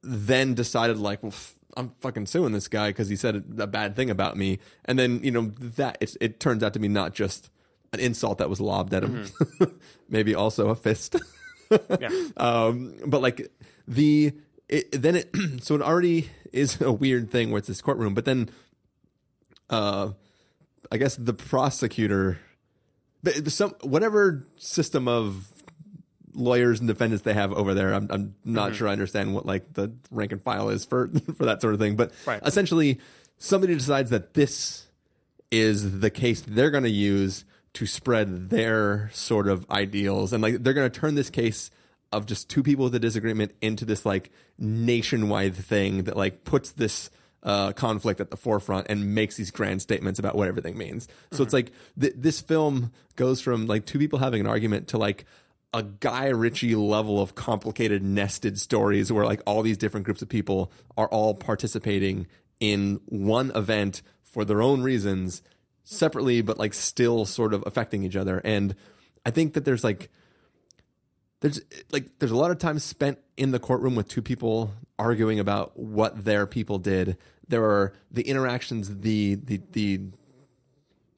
then 0.02 0.54
decided 0.54 0.98
like, 0.98 1.22
well, 1.22 1.32
f- 1.32 1.54
I'm 1.76 1.90
fucking 2.00 2.26
suing 2.26 2.52
this 2.52 2.68
guy 2.68 2.90
because 2.90 3.08
he 3.08 3.16
said 3.16 3.44
a 3.58 3.66
bad 3.66 3.96
thing 3.96 4.10
about 4.10 4.36
me. 4.36 4.58
And 4.84 4.98
then 4.98 5.20
you 5.22 5.30
know 5.30 5.52
that 5.58 5.98
it's, 6.00 6.16
it 6.20 6.40
turns 6.40 6.62
out 6.62 6.72
to 6.74 6.78
be 6.78 6.88
not 6.88 7.14
just 7.14 7.50
an 7.92 8.00
insult 8.00 8.38
that 8.38 8.50
was 8.50 8.60
lobbed 8.60 8.92
at 8.92 9.04
him, 9.04 9.26
maybe 10.08 10.34
also 10.34 10.68
a 10.68 10.74
fist. 10.74 11.16
yeah. 12.00 12.10
um, 12.36 12.94
but 13.06 13.22
like 13.22 13.48
the 13.86 14.32
it, 14.68 14.90
then 14.90 15.16
it 15.16 15.30
so 15.62 15.74
it 15.76 15.82
already 15.82 16.30
is 16.52 16.80
a 16.80 16.92
weird 16.92 17.30
thing 17.30 17.50
where 17.50 17.58
it's 17.58 17.68
this 17.68 17.80
courtroom, 17.80 18.14
but 18.14 18.24
then 18.24 18.50
uh, 19.70 20.10
I 20.90 20.96
guess 20.96 21.16
the 21.16 21.34
prosecutor, 21.34 22.38
some 23.48 23.74
whatever 23.82 24.46
system 24.56 25.08
of 25.08 25.52
lawyers 26.34 26.80
and 26.80 26.88
defendants 26.88 27.24
they 27.24 27.34
have 27.34 27.52
over 27.52 27.74
there, 27.74 27.94
I'm 27.94 28.08
I'm 28.10 28.34
not 28.44 28.68
mm-hmm. 28.68 28.76
sure 28.76 28.88
I 28.88 28.92
understand 28.92 29.34
what 29.34 29.46
like 29.46 29.72
the 29.74 29.92
rank 30.10 30.32
and 30.32 30.42
file 30.42 30.68
is 30.68 30.84
for 30.84 31.08
for 31.36 31.46
that 31.46 31.60
sort 31.60 31.74
of 31.74 31.80
thing, 31.80 31.96
but 31.96 32.12
Right. 32.26 32.40
essentially 32.44 33.00
somebody 33.38 33.74
decides 33.74 34.10
that 34.10 34.34
this 34.34 34.86
is 35.50 36.00
the 36.00 36.10
case 36.10 36.40
they're 36.40 36.70
going 36.70 36.84
to 36.84 36.90
use 36.90 37.44
to 37.74 37.86
spread 37.86 38.50
their 38.50 39.10
sort 39.12 39.48
of 39.48 39.68
ideals 39.70 40.32
and 40.32 40.42
like 40.42 40.62
they're 40.62 40.72
going 40.72 40.90
to 40.90 41.00
turn 41.00 41.14
this 41.14 41.30
case 41.30 41.70
of 42.12 42.26
just 42.26 42.48
two 42.48 42.62
people 42.62 42.84
with 42.84 42.94
a 42.94 43.00
disagreement 43.00 43.52
into 43.60 43.84
this 43.84 44.06
like 44.06 44.30
nationwide 44.58 45.54
thing 45.54 46.04
that 46.04 46.16
like 46.16 46.44
puts 46.44 46.70
this 46.72 47.10
uh, 47.44 47.72
conflict 47.72 48.20
at 48.20 48.30
the 48.30 48.36
forefront 48.36 48.86
and 48.88 49.14
makes 49.14 49.36
these 49.36 49.50
grand 49.50 49.82
statements 49.82 50.18
about 50.18 50.34
what 50.34 50.48
everything 50.48 50.78
means. 50.78 51.06
So 51.32 51.42
it's 51.42 51.52
like 51.52 51.72
th- 52.00 52.14
this 52.16 52.40
film 52.40 52.90
goes 53.16 53.40
from 53.40 53.66
like 53.66 53.84
two 53.84 53.98
people 53.98 54.18
having 54.18 54.40
an 54.40 54.46
argument 54.46 54.88
to 54.88 54.98
like 54.98 55.26
a 55.72 55.82
Guy 55.82 56.28
Ritchie 56.28 56.74
level 56.74 57.20
of 57.20 57.34
complicated 57.34 58.02
nested 58.02 58.58
stories 58.58 59.12
where 59.12 59.24
like 59.24 59.42
all 59.46 59.62
these 59.62 59.76
different 59.76 60.04
groups 60.04 60.22
of 60.22 60.28
people 60.28 60.72
are 60.96 61.08
all 61.08 61.34
participating 61.34 62.26
in 62.60 63.00
one 63.06 63.50
event 63.54 64.00
for 64.22 64.44
their 64.44 64.62
own 64.62 64.82
reasons 64.82 65.42
separately 65.82 66.40
but 66.40 66.58
like 66.58 66.72
still 66.72 67.26
sort 67.26 67.52
of 67.52 67.62
affecting 67.66 68.04
each 68.04 68.16
other. 68.16 68.40
And 68.44 68.74
i 69.26 69.30
think 69.30 69.54
that 69.54 69.64
there's 69.64 69.84
like 69.84 70.10
there's 71.40 71.60
like 71.92 72.18
there's 72.20 72.32
a 72.32 72.36
lot 72.36 72.50
of 72.50 72.58
time 72.58 72.78
spent 72.78 73.18
in 73.36 73.50
the 73.50 73.58
courtroom 73.58 73.94
with 73.94 74.08
two 74.08 74.22
people 74.22 74.72
arguing 74.98 75.38
about 75.38 75.78
what 75.78 76.24
their 76.24 76.46
people 76.46 76.78
did 76.78 77.18
there 77.48 77.64
are 77.64 77.92
the 78.10 78.22
interactions 78.22 79.00
the 79.00 79.36
the 79.36 79.60
the 79.72 80.00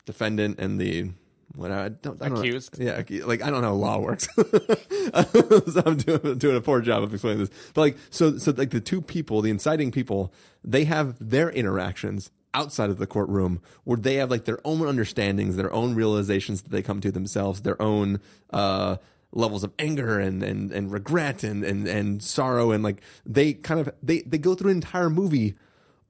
defendant 0.05 0.59
and 0.59 0.81
the 0.81 1.11
what 1.55 1.71
I 1.71 1.89
don't, 1.89 2.21
I 2.23 2.29
don't 2.29 2.35
know. 2.35 2.41
Accused. 2.41 2.79
yeah 2.79 3.03
like 3.25 3.43
I 3.43 3.51
don't 3.51 3.63
know 3.63 3.69
how 3.69 3.75
law 3.75 3.99
works 3.99 4.29
so 4.37 5.83
I'm 5.87 5.97
doing, 5.97 6.39
doing 6.39 6.57
a 6.57 6.61
poor 6.61 6.81
job 6.81 7.03
of 7.03 7.13
explaining 7.15 7.41
this 7.41 7.51
but 7.75 7.81
like 7.81 7.97
so 8.11 8.37
so 8.39 8.53
like 8.57 8.71
the 8.71 8.81
two 8.81 9.01
people 9.01 9.41
the 9.41 9.51
inciting 9.51 9.91
people 9.91 10.33
they 10.63 10.85
have 10.85 11.17
their 11.19 11.51
interactions 11.51 12.31
outside 12.53 12.91
of 12.91 12.99
the 12.99 13.07
courtroom 13.07 13.61
where 13.85 13.97
they 13.97 14.15
have 14.17 14.31
like 14.31 14.45
their 14.45 14.61
own 14.65 14.87
understandings 14.87 15.57
their 15.57 15.73
own 15.73 15.95
realizations 15.95 16.63
that 16.63 16.71
they 16.71 16.83
come 16.83 17.01
to 17.01 17.11
themselves 17.11 17.63
their 17.63 17.81
own 17.81 18.21
uh 18.51 18.97
levels 19.33 19.65
of 19.65 19.73
anger 19.79 20.19
and 20.19 20.43
and 20.43 20.71
and 20.73 20.93
regret 20.93 21.43
and 21.43 21.65
and 21.65 21.87
and 21.87 22.23
sorrow 22.23 22.71
and 22.71 22.85
like 22.85 23.01
they 23.25 23.53
kind 23.55 23.81
of 23.81 23.91
they 24.03 24.21
they 24.21 24.39
go 24.39 24.55
through 24.55 24.71
an 24.71 24.77
entire 24.77 25.11
movie 25.11 25.55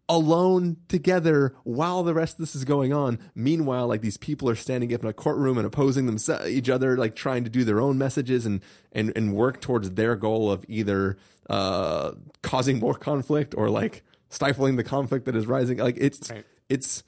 alone 0.08 0.76
together 0.88 1.52
while 1.64 2.02
the 2.04 2.14
rest 2.14 2.34
of 2.34 2.38
this 2.38 2.54
is 2.54 2.64
going 2.64 2.92
on. 2.92 3.18
Meanwhile, 3.34 3.88
like 3.88 4.02
these 4.02 4.16
people 4.16 4.48
are 4.48 4.54
standing 4.54 4.94
up 4.94 5.02
in 5.02 5.08
a 5.08 5.12
courtroom 5.12 5.58
and 5.58 5.66
opposing 5.66 6.06
themselves 6.06 6.48
each 6.48 6.68
other, 6.70 6.96
like 6.96 7.16
trying 7.16 7.42
to 7.44 7.50
do 7.50 7.64
their 7.64 7.80
own 7.80 7.98
messages 7.98 8.46
and 8.46 8.60
and 8.92 9.12
and 9.16 9.34
work 9.34 9.60
towards 9.60 9.90
their 9.92 10.14
goal 10.16 10.50
of 10.50 10.64
either 10.68 11.16
uh, 11.50 12.12
causing 12.42 12.78
more 12.78 12.94
conflict 12.94 13.54
or 13.56 13.68
like 13.68 14.02
stifling 14.30 14.76
the 14.76 14.84
conflict 14.84 15.24
that 15.26 15.34
is 15.34 15.46
rising. 15.46 15.78
Like 15.78 15.96
it's 15.98 16.30
Right. 16.30 16.44
it's 16.68 17.02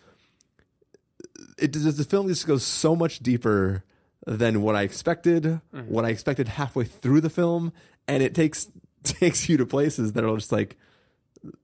it 1.59 1.73
does 1.73 1.97
the 1.97 2.05
film 2.05 2.29
just 2.29 2.47
goes 2.47 2.65
so 2.65 2.95
much 2.97 3.21
deeper 3.21 3.85
than 4.27 4.61
what 4.63 4.77
I 4.77 4.83
expected, 4.83 5.61
what 5.87 6.05
I 6.05 6.09
expected 6.11 6.49
halfway 6.49 6.85
through 6.85 7.21
the 7.21 7.31
film, 7.31 7.73
and 8.07 8.23
it 8.23 8.35
takes 8.35 8.69
takes 9.05 9.49
you 9.49 9.57
to 9.57 9.67
places 9.67 10.13
that 10.15 10.25
are 10.25 10.37
just 10.37 10.53
like 10.53 10.77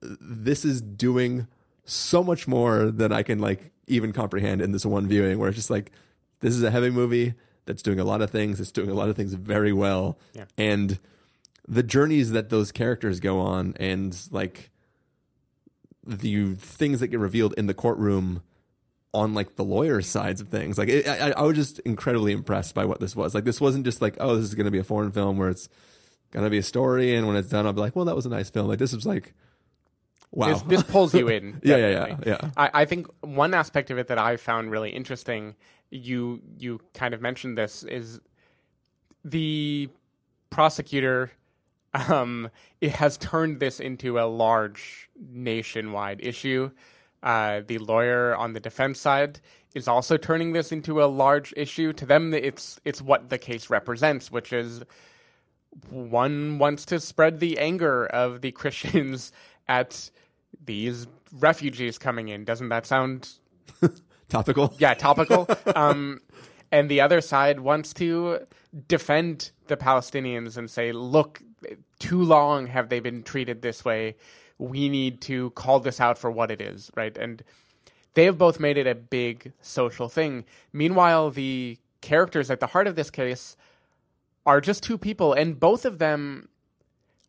this 0.01 0.65
is 0.65 0.81
doing 0.81 1.47
so 1.83 2.23
much 2.23 2.47
more 2.47 2.91
than 2.91 3.11
I 3.11 3.23
can 3.23 3.39
like 3.39 3.71
even 3.87 4.11
comprehend 4.11 4.61
in 4.61 4.71
this 4.71 4.85
one 4.85 5.07
viewing 5.07 5.37
where 5.37 5.49
it's 5.49 5.57
just 5.57 5.69
like 5.69 5.91
this 6.39 6.55
is 6.55 6.63
a 6.63 6.71
heavy 6.71 6.89
movie 6.89 7.35
that's 7.65 7.81
doing 7.81 7.99
a 7.99 8.03
lot 8.03 8.21
of 8.21 8.29
things, 8.29 8.59
it's 8.59 8.71
doing 8.71 8.89
a 8.89 8.93
lot 8.93 9.09
of 9.09 9.15
things 9.15 9.33
very 9.33 9.73
well. 9.73 10.17
Yeah. 10.33 10.45
And 10.57 10.99
the 11.67 11.83
journeys 11.83 12.31
that 12.31 12.49
those 12.49 12.71
characters 12.71 13.19
go 13.19 13.39
on 13.39 13.73
and 13.79 14.17
like 14.31 14.69
the 16.05 16.53
things 16.55 16.99
that 16.99 17.07
get 17.07 17.19
revealed 17.19 17.53
in 17.57 17.65
the 17.65 17.73
courtroom 17.73 18.43
on 19.13 19.33
like 19.33 19.55
the 19.55 19.63
lawyer's 19.63 20.07
sides 20.07 20.41
of 20.41 20.49
things. 20.49 20.77
Like 20.77 20.89
it, 20.89 21.07
I, 21.07 21.31
I 21.31 21.41
was 21.43 21.55
just 21.55 21.79
incredibly 21.79 22.33
impressed 22.33 22.75
by 22.75 22.85
what 22.85 22.99
this 22.99 23.15
was. 23.15 23.33
Like 23.33 23.45
this 23.45 23.61
wasn't 23.61 23.85
just 23.85 24.01
like, 24.01 24.17
oh, 24.19 24.35
this 24.35 24.45
is 24.45 24.55
going 24.55 24.65
to 24.65 24.71
be 24.71 24.79
a 24.79 24.83
foreign 24.83 25.11
film 25.11 25.37
where 25.37 25.49
it's 25.49 25.69
going 26.31 26.43
to 26.43 26.49
be 26.49 26.57
a 26.57 26.63
story, 26.63 27.15
and 27.15 27.25
when 27.25 27.37
it's 27.37 27.47
done, 27.47 27.65
I'll 27.65 27.73
be 27.73 27.79
like, 27.79 27.95
well, 27.95 28.05
that 28.05 28.15
was 28.15 28.25
a 28.25 28.29
nice 28.29 28.49
film. 28.49 28.67
Like 28.67 28.79
this 28.79 28.93
was 28.93 29.05
like, 29.05 29.33
wow, 30.35 30.49
This, 30.49 30.61
this 30.63 30.83
pulls 30.83 31.13
you 31.13 31.27
in. 31.27 31.59
Yeah, 31.63 31.77
yeah, 31.77 31.89
yeah, 31.89 32.17
yeah. 32.25 32.49
I, 32.55 32.69
I 32.81 32.85
think 32.85 33.07
one 33.21 33.53
aspect 33.53 33.89
of 33.89 33.97
it 33.97 34.07
that 34.07 34.19
I 34.19 34.37
found 34.37 34.71
really 34.71 34.91
interesting, 34.91 35.55
you 35.89 36.41
you 36.57 36.81
kind 36.93 37.13
of 37.13 37.21
mentioned 37.21 37.57
this, 37.57 37.83
is 37.83 38.19
the 39.23 39.89
prosecutor 40.49 41.31
um, 42.09 42.49
it 42.81 42.91
has 42.93 43.17
turned 43.17 43.59
this 43.59 43.79
into 43.79 44.19
a 44.19 44.25
large 44.25 45.09
nationwide 45.17 46.19
issue. 46.21 46.71
Uh, 47.23 47.61
the 47.65 47.77
lawyer 47.77 48.35
on 48.35 48.53
the 48.53 48.59
defense 48.59 48.99
side 48.99 49.39
is 49.73 49.87
also 49.87 50.17
turning 50.17 50.53
this 50.53 50.71
into 50.71 51.03
a 51.03 51.05
large 51.05 51.53
issue. 51.57 51.93
To 51.93 52.05
them, 52.05 52.33
it's 52.33 52.79
it's 52.85 53.01
what 53.01 53.29
the 53.29 53.37
case 53.37 53.69
represents, 53.69 54.31
which 54.31 54.51
is 54.53 54.83
one 55.89 56.59
wants 56.59 56.85
to 56.85 56.99
spread 56.99 57.39
the 57.39 57.57
anger 57.57 58.05
of 58.05 58.41
the 58.41 58.51
Christians 58.61 59.31
at 59.67 60.11
these 60.63 61.07
refugees 61.31 61.97
coming 61.97 62.29
in. 62.29 62.45
Doesn't 62.45 62.69
that 62.69 62.85
sound 62.85 63.29
topical. 64.29 64.73
yeah 64.77 64.93
topical? 64.93 65.47
um, 65.75 66.21
and 66.71 66.89
the 66.89 67.01
other 67.01 67.21
side 67.21 67.59
wants 67.59 67.93
to 67.93 68.39
defend 68.87 69.51
the 69.67 69.77
Palestinians 69.77 70.57
and 70.57 70.69
say, 70.69 70.91
look, 70.91 71.41
too 71.99 72.21
long 72.21 72.67
have 72.67 72.89
they 72.89 72.99
been 72.99 73.23
treated 73.23 73.61
this 73.61 73.85
way. 73.85 74.15
We 74.57 74.89
need 74.89 75.21
to 75.21 75.51
call 75.51 75.79
this 75.79 75.99
out 75.99 76.17
for 76.17 76.31
what 76.31 76.51
it 76.51 76.61
is, 76.61 76.91
right? 76.95 77.15
And 77.17 77.43
they 78.13 78.25
have 78.25 78.37
both 78.37 78.59
made 78.59 78.77
it 78.77 78.87
a 78.87 78.95
big 78.95 79.51
social 79.61 80.09
thing. 80.09 80.45
Meanwhile, 80.73 81.31
the 81.31 81.77
characters 82.01 82.49
at 82.49 82.59
the 82.59 82.67
heart 82.67 82.87
of 82.87 82.95
this 82.95 83.09
case 83.09 83.57
are 84.45 84.61
just 84.61 84.83
two 84.83 84.97
people, 84.97 85.33
and 85.33 85.59
both 85.59 85.85
of 85.85 85.97
them 85.97 86.49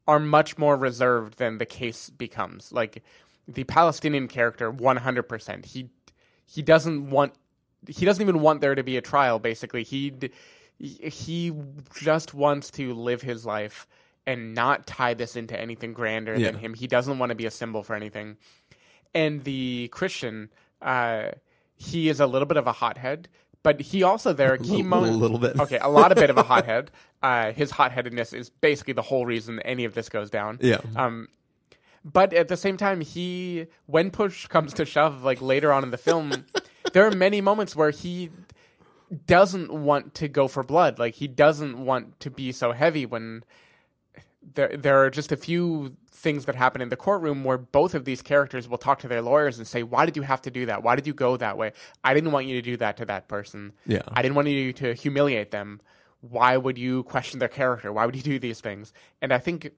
are 0.06 0.20
much 0.20 0.56
more 0.58 0.76
reserved 0.76 1.38
than 1.38 1.58
the 1.58 1.66
case 1.66 2.10
becomes. 2.10 2.72
Like 2.72 3.02
the 3.48 3.64
Palestinian 3.64 4.28
character, 4.28 4.70
one 4.70 4.98
hundred 4.98 5.24
percent. 5.24 5.66
He 5.66 5.90
he 6.44 6.62
doesn't 6.62 7.10
want. 7.10 7.34
He 7.88 8.04
doesn't 8.04 8.22
even 8.22 8.40
want 8.40 8.60
there 8.60 8.74
to 8.74 8.82
be 8.82 8.96
a 8.96 9.02
trial. 9.02 9.38
Basically, 9.38 9.82
he 9.84 10.12
he 10.78 11.52
just 11.94 12.34
wants 12.34 12.70
to 12.72 12.92
live 12.94 13.22
his 13.22 13.46
life 13.46 13.86
and 14.26 14.54
not 14.54 14.86
tie 14.86 15.14
this 15.14 15.36
into 15.36 15.58
anything 15.58 15.92
grander 15.92 16.36
Yeah. 16.36 16.50
than 16.50 16.60
him. 16.60 16.74
He 16.74 16.86
doesn't 16.86 17.18
want 17.18 17.30
to 17.30 17.36
be 17.36 17.46
a 17.46 17.50
symbol 17.50 17.82
for 17.82 17.94
anything. 17.94 18.36
And 19.14 19.44
the 19.44 19.88
Christian, 19.92 20.50
uh, 20.82 21.30
he 21.76 22.08
is 22.08 22.20
a 22.20 22.26
little 22.26 22.46
bit 22.46 22.56
of 22.56 22.66
a 22.66 22.72
hothead, 22.72 23.28
but 23.66 23.80
he 23.80 24.04
also 24.04 24.32
there 24.32 24.52
are 24.54 24.58
key 24.58 24.82
little- 24.82 24.84
moments. 24.84 25.16
little 25.18 25.38
bit. 25.38 25.58
Okay, 25.64 25.78
a 25.78 25.88
lot 25.88 26.12
of 26.12 26.16
bit 26.18 26.30
of 26.30 26.38
a 26.38 26.42
hothead. 26.52 26.92
Uh, 27.22 27.50
his 27.52 27.72
hotheadedness 27.72 28.32
is 28.32 28.48
basically 28.48 28.92
the 28.92 29.02
whole 29.02 29.26
reason 29.26 29.58
any 29.60 29.84
of 29.84 29.94
this 29.94 30.08
goes 30.08 30.30
down. 30.30 30.58
Yeah. 30.62 30.78
Um, 30.94 31.26
but 32.04 32.32
at 32.32 32.46
the 32.46 32.56
same 32.56 32.76
time, 32.76 33.00
he, 33.00 33.66
when 33.86 34.12
push 34.12 34.46
comes 34.46 34.72
to 34.74 34.84
shove, 34.84 35.24
like 35.24 35.40
later 35.42 35.72
on 35.72 35.82
in 35.82 35.90
the 35.90 35.98
film, 35.98 36.44
there 36.92 37.04
are 37.04 37.10
many 37.10 37.40
moments 37.40 37.74
where 37.74 37.90
he 37.90 38.30
doesn't 39.26 39.72
want 39.72 40.14
to 40.14 40.28
go 40.28 40.46
for 40.46 40.62
blood. 40.62 40.98
Like 41.00 41.14
he 41.14 41.26
doesn't 41.26 41.84
want 41.84 42.20
to 42.20 42.30
be 42.30 42.52
so 42.52 42.70
heavy 42.72 43.04
when 43.06 43.42
there 44.54 44.76
there 44.76 45.02
are 45.02 45.10
just 45.10 45.32
a 45.32 45.36
few 45.36 45.96
things 46.26 46.46
that 46.46 46.56
happen 46.56 46.80
in 46.80 46.88
the 46.88 46.96
courtroom 46.96 47.44
where 47.44 47.56
both 47.56 47.94
of 47.94 48.04
these 48.04 48.20
characters 48.20 48.68
will 48.68 48.78
talk 48.78 48.98
to 48.98 49.06
their 49.06 49.22
lawyers 49.22 49.58
and 49.58 49.66
say, 49.66 49.84
"Why 49.84 50.04
did 50.06 50.16
you 50.16 50.22
have 50.22 50.42
to 50.42 50.50
do 50.50 50.66
that? 50.66 50.82
Why 50.82 50.96
did 50.96 51.06
you 51.06 51.14
go 51.14 51.36
that 51.36 51.56
way? 51.56 51.70
I 52.02 52.14
didn't 52.14 52.32
want 52.32 52.46
you 52.46 52.56
to 52.56 52.62
do 52.62 52.76
that 52.78 52.96
to 52.96 53.04
that 53.04 53.28
person. 53.28 53.74
Yeah. 53.86 54.02
I 54.08 54.22
didn't 54.22 54.34
want 54.34 54.48
you 54.48 54.72
to 54.72 54.92
humiliate 54.94 55.52
them. 55.52 55.80
Why 56.20 56.56
would 56.56 56.78
you 56.78 57.04
question 57.04 57.38
their 57.38 57.54
character? 57.60 57.92
Why 57.92 58.06
would 58.06 58.16
you 58.16 58.22
do 58.22 58.40
these 58.40 58.60
things?" 58.60 58.92
And 59.22 59.32
I 59.32 59.38
think 59.38 59.70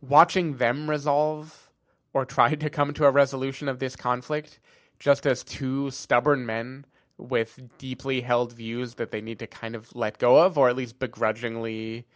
watching 0.00 0.58
them 0.58 0.88
resolve 0.88 1.68
or 2.12 2.24
try 2.24 2.54
to 2.54 2.70
come 2.70 2.94
to 2.94 3.04
a 3.04 3.10
resolution 3.10 3.68
of 3.68 3.80
this 3.80 3.96
conflict 3.96 4.60
just 5.00 5.26
as 5.26 5.42
two 5.42 5.90
stubborn 5.90 6.46
men 6.46 6.86
with 7.18 7.76
deeply 7.76 8.20
held 8.20 8.52
views 8.52 8.94
that 8.94 9.10
they 9.10 9.20
need 9.20 9.40
to 9.40 9.48
kind 9.48 9.74
of 9.74 9.96
let 9.96 10.18
go 10.18 10.38
of 10.38 10.56
or 10.56 10.68
at 10.68 10.76
least 10.76 11.00
begrudgingly 11.00 12.06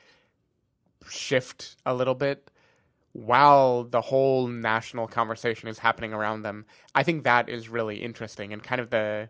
shift 1.08 1.76
a 1.84 1.94
little 1.94 2.14
bit 2.14 2.48
while 3.12 3.84
the 3.84 4.00
whole 4.00 4.46
national 4.46 5.08
conversation 5.08 5.68
is 5.68 5.78
happening 5.80 6.12
around 6.12 6.42
them. 6.42 6.64
I 6.94 7.02
think 7.02 7.24
that 7.24 7.48
is 7.48 7.68
really 7.68 7.96
interesting 8.02 8.52
and 8.52 8.62
kind 8.62 8.80
of 8.80 8.90
the 8.90 9.28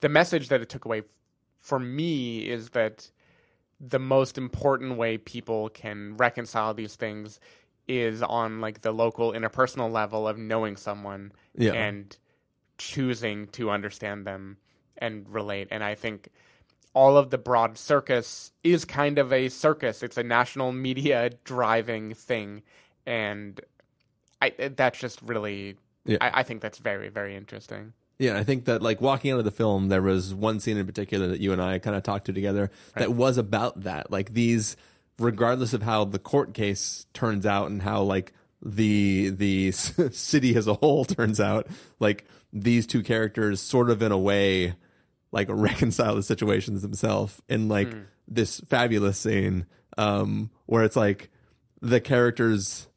the 0.00 0.08
message 0.08 0.48
that 0.48 0.62
it 0.62 0.68
took 0.70 0.86
away 0.86 1.02
for 1.58 1.78
me 1.78 2.48
is 2.48 2.70
that 2.70 3.10
the 3.78 3.98
most 3.98 4.38
important 4.38 4.96
way 4.96 5.18
people 5.18 5.68
can 5.68 6.14
reconcile 6.14 6.72
these 6.72 6.96
things 6.96 7.38
is 7.86 8.22
on 8.22 8.60
like 8.60 8.80
the 8.80 8.92
local 8.92 9.32
interpersonal 9.32 9.90
level 9.92 10.26
of 10.26 10.38
knowing 10.38 10.76
someone 10.76 11.32
Yeah. 11.54 11.72
and 11.72 12.16
choosing 12.78 13.46
to 13.48 13.70
understand 13.70 14.26
them 14.26 14.56
and 14.96 15.28
relate. 15.28 15.68
And 15.70 15.84
I 15.84 15.94
think 15.94 16.28
all 16.94 17.16
of 17.16 17.30
the 17.30 17.38
broad 17.38 17.76
circus 17.76 18.52
is 18.64 18.84
kind 18.84 19.18
of 19.18 19.32
a 19.32 19.48
circus. 19.48 20.02
It's 20.02 20.16
a 20.16 20.22
national 20.22 20.72
media 20.72 21.30
driving 21.44 22.14
thing, 22.14 22.62
and 23.06 23.60
I 24.40 24.52
that's 24.76 24.98
just 24.98 25.20
really. 25.22 25.76
Yeah. 26.04 26.16
I, 26.20 26.40
I 26.40 26.42
think 26.42 26.62
that's 26.62 26.78
very 26.78 27.08
very 27.08 27.36
interesting. 27.36 27.92
Yeah, 28.18 28.36
I 28.36 28.44
think 28.44 28.66
that 28.66 28.82
like 28.82 29.00
walking 29.00 29.32
out 29.32 29.38
of 29.38 29.46
the 29.46 29.50
film, 29.50 29.88
there 29.88 30.02
was 30.02 30.34
one 30.34 30.60
scene 30.60 30.76
in 30.76 30.86
particular 30.86 31.28
that 31.28 31.40
you 31.40 31.52
and 31.52 31.62
I 31.62 31.78
kind 31.78 31.96
of 31.96 32.02
talked 32.02 32.26
to 32.26 32.34
together 32.34 32.70
that 32.94 33.14
was 33.14 33.38
about 33.38 33.84
that. 33.84 34.10
Like 34.10 34.34
these, 34.34 34.76
regardless 35.18 35.72
of 35.72 35.82
how 35.82 36.04
the 36.04 36.18
court 36.18 36.52
case 36.52 37.06
turns 37.14 37.46
out 37.46 37.70
and 37.70 37.80
how 37.80 38.02
like 38.02 38.34
the 38.62 39.30
the 39.30 39.70
city 39.72 40.54
as 40.54 40.66
a 40.66 40.74
whole 40.74 41.06
turns 41.06 41.40
out, 41.40 41.66
like 41.98 42.26
these 42.52 42.86
two 42.86 43.02
characters 43.02 43.58
sort 43.58 43.88
of 43.88 44.02
in 44.02 44.12
a 44.12 44.18
way 44.18 44.74
like 45.32 45.48
reconcile 45.50 46.14
the 46.14 46.22
situations 46.22 46.82
themselves 46.82 47.40
in 47.48 47.68
like 47.68 47.88
this 48.28 48.60
fabulous 48.60 49.18
scene 49.18 49.66
um 49.98 50.50
where 50.66 50.84
it's 50.84 50.96
like 50.96 51.30
the 51.80 52.00
characters 52.00 52.88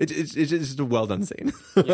it, 0.00 0.10
it's 0.10 0.34
it's 0.34 0.50
just 0.50 0.80
a 0.80 0.84
well 0.84 1.06
done 1.06 1.24
scene 1.24 1.52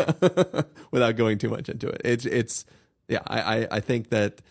without 0.91 1.15
going 1.17 1.37
too 1.37 1.49
much 1.49 1.67
into 1.67 1.89
it. 1.89 2.01
It's 2.05 2.25
it's 2.25 2.65
yeah, 3.09 3.19
I, 3.27 3.39
I 3.41 3.67
I 3.71 3.79
think 3.81 4.09
that 4.09 4.41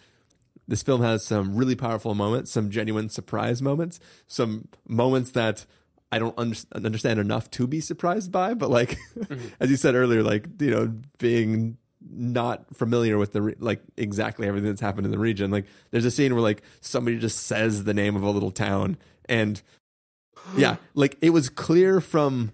this 0.69 0.83
film 0.83 1.03
has 1.03 1.25
some 1.25 1.57
really 1.57 1.75
powerful 1.75 2.15
moments, 2.15 2.51
some 2.51 2.71
genuine 2.71 3.09
surprise 3.09 3.63
moments, 3.63 3.99
some 4.27 4.69
moments 4.87 5.31
that 5.31 5.65
I 6.13 6.19
don't 6.19 6.35
under, 6.37 6.57
understand 6.75 7.19
enough 7.19 7.51
to 7.53 7.67
be 7.67 7.81
surprised 7.81 8.31
by. 8.31 8.53
But 8.53 8.69
like 8.69 8.99
mm-hmm. 9.19 9.49
as 9.61 9.71
you 9.71 9.77
said 9.77 9.95
earlier, 9.95 10.23
like 10.23 10.47
you 10.61 10.71
know 10.71 10.95
being 11.19 11.79
not 12.09 12.77
familiar 12.77 13.17
with 13.17 13.33
the 13.33 13.41
re- 13.41 13.57
like 13.59 13.81
exactly 13.97 14.47
everything 14.47 14.69
that's 14.69 14.83
happened 14.83 15.07
in 15.07 15.13
the 15.13 15.19
region. 15.19 15.51
Like 15.51 15.65
there's 15.93 16.05
a 16.05 16.11
scene 16.11 16.35
where 16.35 16.43
like 16.43 16.63
somebody 16.83 17.19
just 17.19 17.47
says 17.47 17.85
the 17.85 17.95
name 17.95 18.17
of 18.17 18.23
a 18.23 18.31
little 18.31 18.51
town 18.51 18.99
and 19.31 19.63
yeah, 20.57 20.77
like 20.95 21.17
it 21.23 21.31
was 21.31 21.49
clear 21.49 22.03
from 22.03 22.53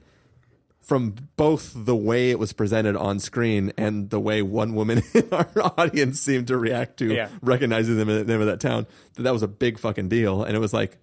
from 0.83 1.15
both 1.37 1.73
the 1.75 1.95
way 1.97 2.31
it 2.31 2.39
was 2.39 2.53
presented 2.53 2.97
on 2.97 3.19
screen 3.21 3.73
and 3.79 4.11
the 4.11 4.19
way 4.21 4.43
one 4.43 4.75
woman 4.75 5.01
in 5.15 5.29
our 5.33 5.49
audience 5.79 6.21
seemed 6.21 6.49
to 6.49 6.57
react 6.59 6.97
to 6.99 7.15
Yeah. 7.15 7.29
recognizing 7.41 7.97
the 7.97 8.05
name 8.25 8.41
of 8.41 8.47
that 8.47 8.61
town 8.61 8.87
that 9.15 9.23
that 9.23 9.33
was 9.33 9.43
a 9.43 9.49
big 9.49 9.79
fucking 9.79 10.09
deal 10.09 10.43
and 10.43 10.57
it 10.57 10.59
was 10.61 10.73
like 10.73 10.99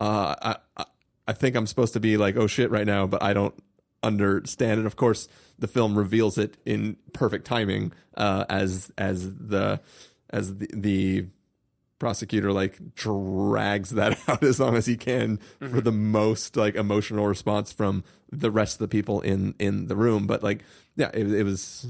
uh 0.00 0.34
I, 0.42 0.56
I 0.76 0.84
I 1.28 1.32
think 1.34 1.54
I'm 1.54 1.66
supposed 1.68 1.92
to 1.92 2.00
be 2.00 2.16
like 2.16 2.36
oh 2.36 2.48
shit 2.48 2.70
right 2.72 2.86
now 2.86 3.06
but 3.06 3.22
I 3.22 3.32
don't 3.32 3.54
understand 4.02 4.78
and 4.78 4.86
of 4.86 4.96
course 4.96 5.28
the 5.58 5.68
film 5.68 5.96
reveals 5.96 6.36
it 6.38 6.56
in 6.66 6.96
perfect 7.12 7.44
timing 7.46 7.92
uh 8.16 8.44
as 8.48 8.90
as 8.98 9.32
the 9.36 9.80
as 10.30 10.56
the, 10.58 10.68
the 10.74 11.26
prosecutor 12.02 12.50
like 12.52 12.96
drags 12.96 13.90
that 13.90 14.18
out 14.28 14.42
as 14.42 14.58
long 14.58 14.74
as 14.74 14.86
he 14.86 14.96
can 14.96 15.36
for 15.60 15.66
mm-hmm. 15.66 15.78
the 15.78 15.92
most 15.92 16.56
like 16.56 16.74
emotional 16.74 17.28
response 17.28 17.72
from 17.72 18.02
the 18.32 18.50
rest 18.50 18.74
of 18.74 18.78
the 18.80 18.88
people 18.88 19.20
in 19.20 19.54
in 19.60 19.86
the 19.86 19.94
room. 19.94 20.26
But 20.26 20.42
like 20.42 20.64
yeah 20.96 21.10
it, 21.14 21.32
it 21.32 21.44
was 21.44 21.86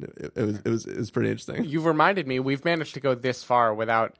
it, 0.00 0.32
it 0.36 0.42
was 0.42 0.58
it 0.60 0.68
was 0.68 0.86
it 0.86 0.96
was 0.96 1.10
pretty 1.10 1.30
interesting. 1.30 1.64
You've 1.64 1.86
reminded 1.86 2.28
me 2.28 2.38
we've 2.38 2.64
managed 2.64 2.94
to 2.94 3.00
go 3.00 3.16
this 3.16 3.42
far 3.42 3.74
without 3.74 4.14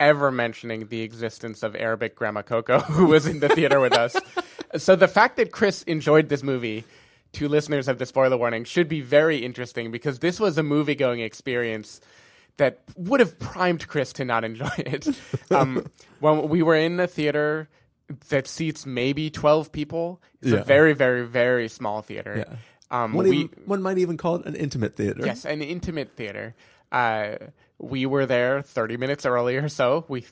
ever 0.00 0.32
mentioning 0.32 0.88
the 0.88 1.02
existence 1.02 1.62
of 1.62 1.76
Arabic 1.76 2.16
Grandma 2.16 2.42
Coco, 2.42 2.80
who 2.98 3.06
was 3.06 3.24
in 3.24 3.38
the 3.38 3.48
theater 3.48 3.78
with 3.80 3.94
us. 3.94 4.16
So 4.76 4.94
the 4.94 5.08
fact 5.08 5.38
that 5.38 5.50
Chris 5.50 5.82
enjoyed 5.84 6.28
this 6.28 6.42
movie, 6.42 6.84
to 7.32 7.48
listeners 7.48 7.88
of 7.88 7.98
the 7.98 8.04
spoiler 8.04 8.36
warning, 8.36 8.64
should 8.64 8.86
be 8.86 9.00
very 9.00 9.38
interesting 9.38 9.90
because 9.90 10.18
this 10.18 10.38
was 10.38 10.58
a 10.58 10.62
movie 10.62 10.94
going 10.94 11.20
experience 11.20 12.02
that 12.58 12.80
would 12.96 13.20
have 13.20 13.38
primed 13.38 13.88
Chris 13.88 14.12
to 14.14 14.24
not 14.24 14.44
enjoy 14.44 14.68
it. 14.78 15.08
Um, 15.50 15.86
when 16.20 16.48
we 16.48 16.62
were 16.62 16.76
in 16.76 16.96
the 16.96 17.06
theater 17.06 17.68
that 18.28 18.46
seats 18.46 18.84
maybe 18.86 19.30
12 19.30 19.72
people, 19.72 20.20
it's 20.42 20.52
Yeah. 20.52 20.58
a 20.58 20.64
very, 20.64 20.92
very, 20.92 21.26
very 21.26 21.68
small 21.68 22.02
theater. 22.02 22.44
Yeah. 22.46 22.56
Um, 22.90 23.12
one, 23.12 23.28
we, 23.28 23.36
even, 23.38 23.62
one 23.66 23.82
might 23.82 23.98
even 23.98 24.16
call 24.16 24.36
it 24.36 24.46
an 24.46 24.54
intimate 24.54 24.96
theater 24.96 25.24
Yes, 25.26 25.44
an 25.44 25.60
intimate 25.62 26.12
theater. 26.16 26.54
Uh, 26.90 27.36
we 27.78 28.06
were 28.06 28.24
there 28.26 28.62
30 28.62 28.96
minutes 28.96 29.26
early 29.26 29.56
or 29.56 29.68
so. 29.68 30.04
We 30.08 30.24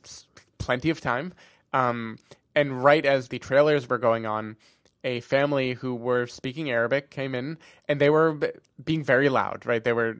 plenty 0.58 0.88
of 0.90 1.00
time. 1.02 1.34
Um, 1.74 2.18
and 2.54 2.82
right 2.82 3.04
as 3.04 3.28
the 3.28 3.38
trailers 3.38 3.88
were 3.88 3.98
going 3.98 4.24
on, 4.24 4.56
a 5.04 5.20
family 5.20 5.74
who 5.74 5.94
were 5.94 6.26
speaking 6.26 6.70
Arabic 6.70 7.10
came 7.10 7.34
in, 7.34 7.58
and 7.88 8.00
they 8.00 8.08
were 8.10 8.32
b- 8.32 8.48
being 8.82 9.04
very 9.04 9.28
loud. 9.28 9.64
Right, 9.66 9.84
they 9.84 9.92
were. 9.92 10.18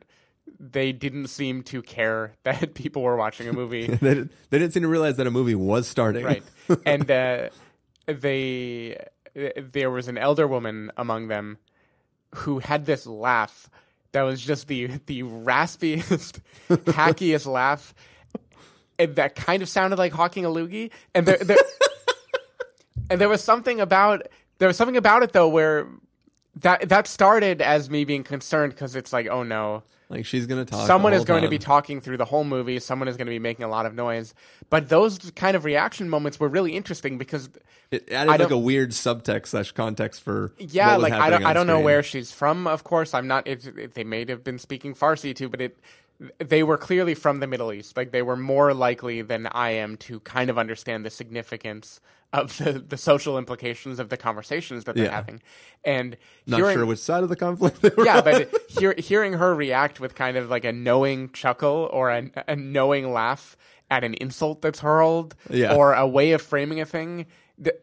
They 0.59 0.93
didn't 0.93 1.29
seem 1.29 1.63
to 1.65 1.83
care 1.83 2.33
that 2.45 2.75
people 2.75 3.03
were 3.03 3.17
watching 3.17 3.49
a 3.49 3.53
movie. 3.53 3.87
they, 3.87 3.97
didn't, 4.15 4.33
they 4.51 4.59
didn't 4.59 4.73
seem 4.73 4.83
to 4.83 4.89
realize 4.89 5.17
that 5.17 5.27
a 5.27 5.31
movie 5.31 5.55
was 5.55 5.87
starting. 5.87 6.25
Right. 6.25 6.43
And 6.85 7.09
uh, 7.09 7.51
they 8.07 8.99
there 9.35 9.91
was 9.91 10.09
an 10.09 10.19
elder 10.19 10.47
woman 10.49 10.91
among 10.97 11.29
them 11.29 11.59
who 12.35 12.59
had 12.59 12.87
this 12.87 13.07
laugh 13.07 13.71
that 14.13 14.23
was 14.23 14.41
just 14.41 14.67
the 14.67 14.87
the 15.07 15.23
raspiest 15.23 16.41
hackiest 16.69 17.47
laugh 17.47 17.95
and 18.99 19.15
that 19.17 19.35
kind 19.35 19.63
of 19.63 19.69
sounded 19.69 19.99
like 19.99 20.13
hawking 20.13 20.45
a 20.45 20.49
loogie 20.49 20.91
and 21.15 21.27
there, 21.27 21.37
there 21.39 21.59
and 23.11 23.21
there 23.21 23.29
was 23.29 23.43
something 23.43 23.81
about 23.81 24.27
there 24.59 24.69
was 24.69 24.77
something 24.77 24.97
about 24.97 25.23
it 25.23 25.33
though 25.33 25.49
where 25.49 25.87
that 26.57 26.89
that 26.89 27.07
started 27.07 27.61
as 27.61 27.91
me 27.91 28.05
being 28.05 28.25
concerned 28.25 28.73
because 28.73 28.97
it's 28.97 29.13
like 29.13 29.27
oh 29.29 29.43
no 29.43 29.83
like 30.09 30.25
she's 30.25 30.47
gonna 30.47 30.65
talk 30.65 30.87
someone 30.87 31.13
is 31.13 31.25
going 31.25 31.43
to 31.43 31.49
be 31.49 31.59
talking 31.59 32.01
through 32.01 32.17
the 32.17 32.25
whole 32.25 32.45
movie. 32.45 32.79
Someone 32.79 33.09
is 33.09 33.17
going 33.17 33.27
to 33.27 33.31
be 33.31 33.39
making 33.39 33.65
a 33.65 33.69
lot 33.69 33.87
of 33.87 33.95
noise. 33.95 34.35
But 34.71 34.89
those 34.89 35.19
kind 35.35 35.57
of 35.57 35.65
reaction 35.65 36.09
moments 36.09 36.39
were 36.39 36.49
really 36.49 36.77
interesting 36.77 37.19
because, 37.19 37.49
it 37.91 38.11
added 38.13 38.31
I 38.31 38.37
like 38.37 38.51
a 38.51 38.59
weird 38.59 38.91
subtext 38.91 39.49
slash 39.49 39.73
context 39.73 40.23
for 40.23 40.53
yeah, 40.59 40.97
like 40.97 41.13
I 41.13 41.31
don't, 41.31 41.45
I 41.45 41.53
don't 41.53 41.67
know 41.67 41.81
where 41.81 42.03
she's 42.03 42.33
from. 42.33 42.67
Of 42.67 42.85
course, 42.85 43.15
I'm 43.15 43.27
not. 43.27 43.47
It, 43.47 43.67
it, 43.67 43.95
they 43.95 44.05
may 44.05 44.25
have 44.29 44.45
been 44.45 44.59
speaking 44.59 44.95
Farsi 44.95 45.35
too, 45.35 45.49
but 45.49 45.61
it, 45.61 45.79
they 46.39 46.63
were 46.63 46.79
clearly 46.79 47.15
from 47.15 47.41
the 47.41 47.47
Middle 47.47 47.73
East. 47.73 47.97
Like 47.97 48.11
they 48.11 48.23
were 48.23 48.37
more 48.37 48.73
likely 48.75 49.23
than 49.23 49.47
I 49.49 49.71
am 49.71 49.97
to 49.99 50.21
kind 50.21 50.49
of 50.51 50.59
understand 50.59 51.05
the 51.05 51.11
significance 51.11 52.01
of 52.33 52.57
the, 52.59 52.73
the 52.75 52.97
social 52.97 53.39
implications 53.39 53.99
of 53.99 54.09
the 54.09 54.17
conversations 54.17 54.85
that 54.85 54.97
they're 54.97 55.05
Yeah. 55.07 55.11
having. 55.13 55.41
And 55.85 56.17
not 56.47 56.59
hearing, 56.59 56.77
sure 56.77 56.87
which 56.87 56.99
side 56.99 57.23
of 57.23 57.29
the 57.29 57.37
conflict 57.37 57.81
they 57.83 57.91
were 57.97 58.05
yeah, 58.05 58.19
on. 58.19 58.25
but 58.25 58.51
hear, 58.69 58.95
hearing 58.99 59.35
her 59.35 59.55
react 59.55 60.01
with 60.01 60.15
kind 60.15 60.37
of 60.37 60.51
like 60.51 60.65
a 60.65 60.73
knowing 60.73 61.31
chuckle 61.31 61.89
or 61.93 62.11
a, 62.11 62.31
a 62.49 62.57
knowing 62.57 63.13
laugh 63.13 63.57
at 63.91 64.03
an 64.03 64.15
insult 64.15 64.63
that's 64.63 64.81
hurled, 64.81 65.37
Yeah. 65.49 65.75
or 65.75 65.95
a 65.95 66.07
way 66.07 66.33
of 66.33 66.43
framing 66.43 66.81
a 66.81 66.85
thing, 66.87 67.27
th- 67.63 67.77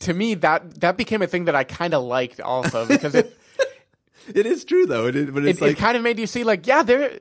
to 0.00 0.12
me 0.12 0.34
that 0.34 0.80
that 0.80 0.96
became 0.98 1.22
a 1.22 1.26
thing 1.26 1.44
that 1.46 1.54
I 1.54 1.64
kind 1.64 1.94
of 1.94 2.02
liked 2.02 2.40
also 2.40 2.84
because 2.86 3.14
it 3.14 3.38
it 4.34 4.44
is 4.44 4.64
true 4.64 4.84
though 4.84 5.06
it 5.06 5.32
but 5.32 5.44
it's 5.46 5.60
it, 5.60 5.62
like 5.62 5.72
it 5.72 5.78
kind 5.78 5.96
of 5.96 6.02
made 6.02 6.18
you 6.18 6.26
see 6.26 6.42
like 6.42 6.66
yeah 6.66 6.82
there 6.82 7.20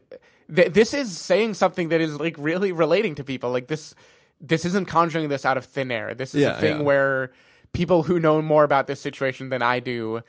th- 0.54 0.74
this 0.74 0.94
is 0.94 1.18
saying 1.18 1.54
something 1.54 1.90
that 1.90 2.02
is 2.02 2.20
like 2.20 2.36
really 2.38 2.72
relating 2.72 3.16
to 3.16 3.24
people 3.24 3.52
like 3.52 3.68
this 3.68 3.96
this 4.42 4.66
isn't 4.66 4.88
conjuring 4.88 5.30
this 5.30 5.46
out 5.46 5.58
of 5.58 5.66
thin 5.66 5.92
air 5.92 6.14
this 6.14 6.36
is 6.36 6.42
Yeah, 6.42 6.58
a 6.58 6.60
thing 6.62 6.78
yeah. 6.78 6.84
where 6.84 7.32
people 7.74 8.04
who 8.04 8.20
know 8.20 8.42
more 8.42 8.64
about 8.64 8.88
this 8.88 9.00
situation 9.02 9.50
than 9.50 9.62
I 9.62 9.80
do 9.80 10.22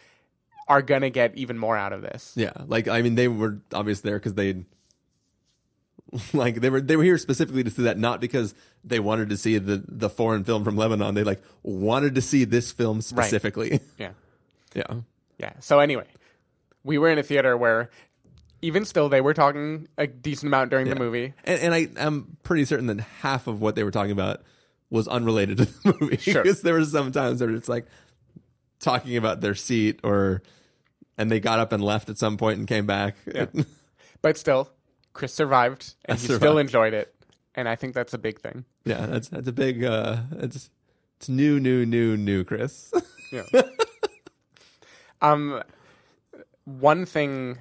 are 0.69 0.83
gonna 0.83 1.11
get 1.11 1.37
even 1.37 1.59
more 1.59 1.77
out 1.77 1.93
of 1.93 2.03
this 2.03 2.33
Yeah, 2.37 2.53
like 2.67 2.89
I 2.89 3.03
mean, 3.03 3.15
they 3.15 3.29
were 3.29 3.59
obviously 3.73 4.11
there 4.11 4.19
because 4.19 4.35
they 4.35 4.65
like 6.33 6.57
they 6.61 6.71
were 6.71 6.81
they 6.81 6.97
were 6.97 7.03
here 7.05 7.19
specifically 7.19 7.65
to 7.65 7.71
see 7.71 7.83
that, 7.83 7.99
not 7.99 8.21
because 8.21 8.55
they 8.85 9.01
wanted 9.01 9.29
to 9.31 9.37
see 9.37 9.59
the 9.59 9.83
the 9.87 10.09
foreign 10.09 10.45
film 10.45 10.63
from 10.65 10.77
Lebanon. 10.77 11.15
They 11.15 11.25
like 11.25 11.43
wanted 11.63 12.15
to 12.15 12.23
see 12.23 12.45
this 12.45 12.71
film 12.73 13.01
specifically. 13.01 13.81
Yeah. 13.99 14.11
yeah. 14.75 14.95
Yeah. 15.39 15.53
So 15.61 15.81
anyway, 15.81 16.07
we 16.85 16.97
were 16.99 17.11
in 17.11 17.19
a 17.19 17.23
theater 17.25 17.57
where 17.57 17.91
even 18.67 18.85
still 18.85 19.09
they 19.09 19.21
were 19.21 19.33
talking 19.33 19.87
a 19.97 20.09
decent 20.09 20.49
amount 20.49 20.71
during 20.71 20.89
the 20.89 20.97
movie. 20.97 21.33
And, 21.45 21.61
and 21.61 21.75
I 21.75 21.89
am 21.97 22.37
pretty 22.43 22.65
certain 22.65 22.87
that 22.89 23.01
half 23.01 23.47
of 23.47 23.61
what 23.61 23.77
they 23.77 23.85
were 23.85 23.93
talking 23.93 24.11
about 24.11 24.43
was 24.91 25.07
unrelated 25.07 25.59
to 25.59 25.65
the 25.65 25.97
movie. 26.01 26.17
Sure. 26.17 26.43
because 26.43 26.63
there 26.63 26.75
were 26.75 26.85
some 26.85 27.13
times 27.13 27.41
where 27.41 27.51
it's 27.51 27.69
like 27.69 27.87
talking 28.81 29.17
about 29.17 29.41
their 29.41 29.55
seat 29.55 30.01
or 30.03 30.43
and 31.17 31.31
they 31.31 31.39
got 31.39 31.61
up 31.61 31.73
and 31.73 31.83
left 31.83 32.11
at 32.11 32.19
some 32.19 32.37
point 32.37 32.59
and 32.59 32.67
came 32.67 32.87
back. 32.87 33.15
Yeah. 33.33 33.47
But 34.21 34.37
still, 34.37 34.71
Chris 35.13 35.33
survived 35.33 35.95
and 36.07 36.19
I 36.19 36.21
he 36.21 36.27
still 36.27 36.59
enjoyed 36.59 36.93
it. 36.93 37.15
And 37.55 37.69
I 37.69 37.77
think 37.77 37.95
that's 37.95 38.13
a 38.13 38.19
big 38.19 38.41
thing. 38.41 38.65
Yeah, 38.85 39.07
that's 39.07 39.29
that's 39.29 39.47
a 39.47 39.53
big 39.53 39.85
uh 39.85 40.23
it's 40.33 40.71
it's 41.19 41.29
new, 41.29 41.61
new, 41.61 41.87
new, 41.87 42.17
new, 42.17 42.43
Chris. 42.43 42.93
Yeah. 43.33 43.45
um, 45.23 45.63
one 46.65 47.07
thing 47.07 47.59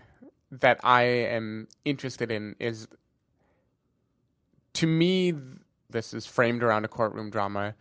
that 0.62 0.80
I 0.84 1.04
am 1.04 1.68
interested 1.84 2.32
in 2.32 2.56
is, 2.60 2.88
to 4.74 4.88
me, 4.88 5.34
this 5.90 6.14
is 6.14 6.26
framed 6.26 6.64
around 6.64 6.86
a 6.86 6.88
courtroom 6.88 7.30
drama, 7.30 7.76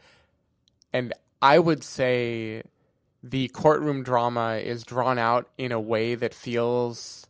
and 0.93 1.13
I 1.43 1.59
would 1.59 1.83
say 1.83 2.63
the 3.23 3.49
courtroom 3.49 4.03
drama 4.03 4.57
is 4.57 4.85
drawn 4.85 5.19
out 5.19 5.49
in 5.59 5.73
a 5.73 5.81
way 5.81 6.15
that 6.15 6.35
feels 6.35 7.27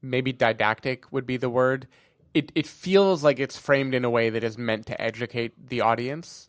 maybe 0.00 0.32
didactic 0.32 1.10
would 1.12 1.26
be 1.26 1.36
the 1.36 1.50
word. 1.50 1.86
It 2.34 2.52
it 2.54 2.66
feels 2.66 3.22
like 3.22 3.38
it's 3.38 3.58
framed 3.58 3.94
in 3.94 4.04
a 4.04 4.10
way 4.10 4.30
that 4.30 4.44
is 4.44 4.58
meant 4.58 4.86
to 4.86 5.00
educate 5.00 5.68
the 5.68 5.80
audience 5.80 6.48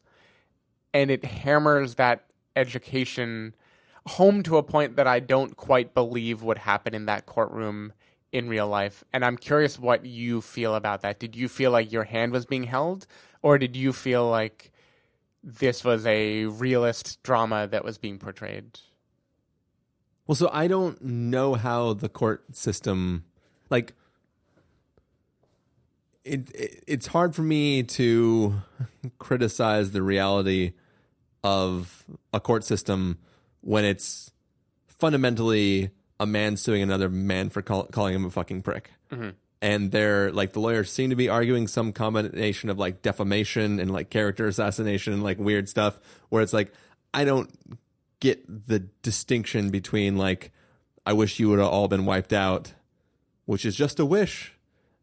and 0.94 1.12
it 1.12 1.24
hammers 1.24 1.96
that 1.96 2.26
education 2.56 3.54
home 4.10 4.44
to 4.44 4.58
a 4.58 4.64
point 4.64 4.96
that 4.96 5.08
I 5.08 5.20
don't 5.20 5.56
quite 5.56 5.94
believe 5.94 6.42
would 6.42 6.58
happen 6.60 6.94
in 6.94 7.06
that 7.06 7.26
courtroom 7.26 7.94
in 8.32 8.50
real 8.50 8.68
life. 8.68 9.04
And 9.14 9.24
I'm 9.24 9.38
curious 9.38 9.80
what 9.80 10.06
you 10.06 10.42
feel 10.42 10.76
about 10.76 11.02
that. 11.02 11.20
Did 11.20 11.36
you 11.36 11.48
feel 11.48 11.72
like 11.72 11.92
your 11.92 12.04
hand 12.04 12.32
was 12.32 12.46
being 12.46 12.64
held, 12.64 13.08
or 13.42 13.58
did 13.58 13.76
you 13.76 13.94
feel 13.94 14.30
like 14.30 14.72
this 15.44 15.84
was 15.84 16.06
a 16.06 16.46
realist 16.46 17.22
drama 17.24 17.68
that 17.68 17.84
was 17.84 17.98
being 17.98 18.20
portrayed? 18.20 18.80
Well, 20.28 20.36
so 20.36 20.50
I 20.52 20.68
don't 20.68 21.02
know 21.04 21.56
how 21.56 21.94
the 21.94 22.10
court 22.10 22.56
system, 22.56 23.26
like, 23.70 23.94
it, 26.24 26.52
it 26.54 26.84
it's 26.86 27.08
hard 27.08 27.34
for 27.34 27.42
me 27.42 27.82
to 27.84 28.62
criticize 29.18 29.92
the 29.92 30.04
reality 30.04 30.74
of 31.44 32.04
a 32.34 32.40
court 32.40 32.64
system 32.64 33.18
when 33.62 33.86
it's 33.86 34.32
fundamentally 34.88 35.92
a 36.20 36.26
man 36.26 36.58
suing 36.58 36.82
another 36.82 37.10
man 37.10 37.50
for 37.50 37.62
call, 37.62 37.84
calling 37.86 38.14
him 38.14 38.26
a 38.26 38.30
fucking 38.30 38.62
prick. 38.62 38.92
Mm-hmm. 39.12 39.30
And 39.62 39.92
they're 39.92 40.32
like 40.32 40.54
the 40.54 40.60
lawyers 40.60 40.92
seem 40.92 41.10
to 41.10 41.16
be 41.16 41.28
arguing 41.28 41.68
some 41.68 41.92
combination 41.92 42.70
of 42.70 42.80
like 42.80 43.02
defamation 43.02 43.80
and 43.80 43.92
like 43.92 44.10
character 44.10 44.48
assassination 44.48 45.12
and 45.12 45.24
like 45.24 45.38
weird 45.38 45.68
stuff 45.68 46.00
where 46.30 46.42
it's 46.42 46.54
like 46.54 46.72
I 47.14 47.26
don't 47.26 47.50
get 48.22 48.68
the 48.68 48.80
distinction 49.02 49.70
between 49.70 50.18
like 50.18 50.52
I 51.06 51.14
wish 51.14 51.40
you 51.40 51.50
would 51.50 51.60
have 51.60 51.68
all 51.68 51.88
been 51.88 52.06
wiped 52.06 52.32
out, 52.32 52.74
which 53.46 53.66
is 53.66 53.76
just 53.76 54.00
a 54.00 54.06
wish, 54.06 54.54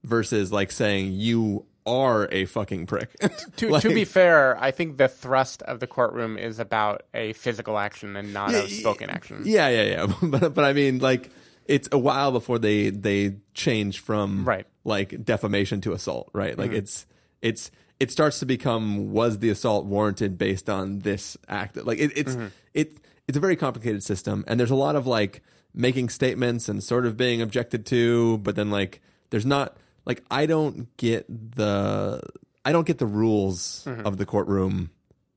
versus 0.05 0.53
like 0.53 0.71
saying 0.71 1.13
you 1.13 1.67
are 1.87 2.29
a 2.33 2.45
fucking 2.47 2.87
prick. 2.87 3.15
To, 3.57 3.69
Like- 3.71 3.83
to 3.83 3.89
be 3.95 4.05
fair, 4.05 4.57
I 4.63 4.71
think 4.73 4.97
the 4.99 5.09
thrust 5.09 5.63
of 5.63 5.81
the 5.81 5.87
courtroom 5.87 6.37
is 6.37 6.59
about 6.59 7.05
a 7.15 7.33
physical 7.35 7.79
action 7.79 8.17
and 8.17 8.33
not 8.35 8.53
a 8.53 8.69
spoken 8.69 9.09
action. 9.11 9.43
Yeah, 9.45 9.69
yeah, 9.69 9.83
yeah. 9.85 10.07
but 10.23 10.53
but 10.55 10.65
I 10.65 10.73
mean, 10.73 10.99
like, 10.99 11.31
it's 11.67 11.89
a 11.93 11.99
while 11.99 12.33
before 12.33 12.59
they 12.59 12.91
they 12.91 13.37
change 13.55 14.01
from 14.01 14.45
Right. 14.45 14.67
like 14.85 15.25
defamation 15.25 15.81
to 15.83 15.93
assault, 15.93 16.29
right? 16.33 16.57
Like 16.59 16.71
Mm-hmm. 16.71 16.79
it's 16.79 17.07
it's 17.43 17.71
it 17.99 18.11
starts 18.11 18.41
to 18.41 18.47
become 18.47 19.13
was 19.13 19.39
the 19.39 19.49
assault 19.51 19.87
warranted 19.87 20.37
based 20.37 20.69
on 20.69 20.99
this 21.01 21.37
act? 21.49 21.77
Like 21.77 21.99
it, 21.99 22.13
it's 22.17 22.33
Mm-hmm. 22.35 22.47
it 22.75 22.93
it's 23.29 23.37
a 23.37 23.41
very 23.41 23.57
complicated 23.57 24.03
system, 24.05 24.45
and 24.47 24.61
there's 24.61 24.71
a 24.71 24.77
lot 24.77 24.97
of 24.97 25.07
like 25.07 25.43
making 25.75 26.09
statements 26.09 26.69
and 26.69 26.83
sort 26.83 27.05
of 27.07 27.17
being 27.17 27.41
objected 27.43 27.85
to, 27.87 28.39
but 28.39 28.55
then 28.57 28.71
like 28.71 29.01
there's 29.31 29.47
not 29.47 29.77
like 30.07 30.23
I 30.31 30.47
don't 30.47 30.97
get 30.97 31.27
the 31.29 32.23
I 32.65 32.73
don't 32.73 32.87
get 32.87 32.99
the 32.99 33.07
rules 33.07 33.87
of 33.87 34.17
the 34.17 34.25
courtroom 34.25 34.91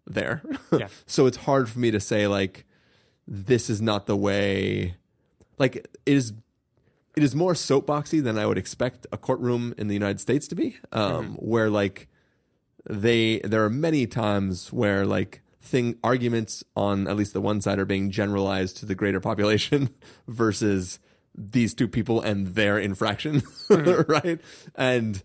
there. 0.08 0.42
Mm-hmm. 0.46 0.78
Yeah. 0.78 0.88
so 1.06 1.26
it's 1.26 1.38
hard 1.38 1.70
for 1.70 1.80
me 1.80 1.92
to 1.92 2.00
say 2.00 2.28
like 2.28 2.66
this 3.28 3.70
is 3.70 3.82
not 3.82 4.06
the 4.08 4.16
way 4.16 4.96
like 5.58 5.76
it 5.76 5.90
is 6.06 6.34
it 7.16 7.24
is 7.24 7.36
more 7.36 7.54
soapboxy 7.54 8.24
than 8.24 8.38
I 8.38 8.46
would 8.46 8.58
expect 8.58 9.06
a 9.12 9.18
courtroom 9.18 9.74
in 9.78 9.88
the 9.90 9.94
United 9.94 10.22
States 10.22 10.48
to 10.48 10.56
be. 10.56 10.78
Um, 10.94 11.34
where 11.36 11.70
like 11.70 12.08
they 12.90 13.40
there 13.40 13.64
are 13.66 13.70
many 13.70 14.08
times 14.08 14.72
where 14.72 15.06
like 15.06 15.42
thing 15.62 15.98
arguments 16.04 16.64
on 16.76 17.08
at 17.08 17.18
least 17.18 17.34
the 17.34 17.42
one 17.42 17.62
side 17.62 17.78
are 17.78 17.86
being 17.86 18.10
generalized 18.10 18.78
to 18.78 18.86
the 18.86 18.96
greater 18.96 19.20
population 19.20 19.90
versus 20.28 21.00
these 21.36 21.74
two 21.74 21.88
people 21.88 22.22
and 22.22 22.48
their 22.48 22.78
infraction, 22.80 23.44
right? 23.70 24.40
And 24.76 25.22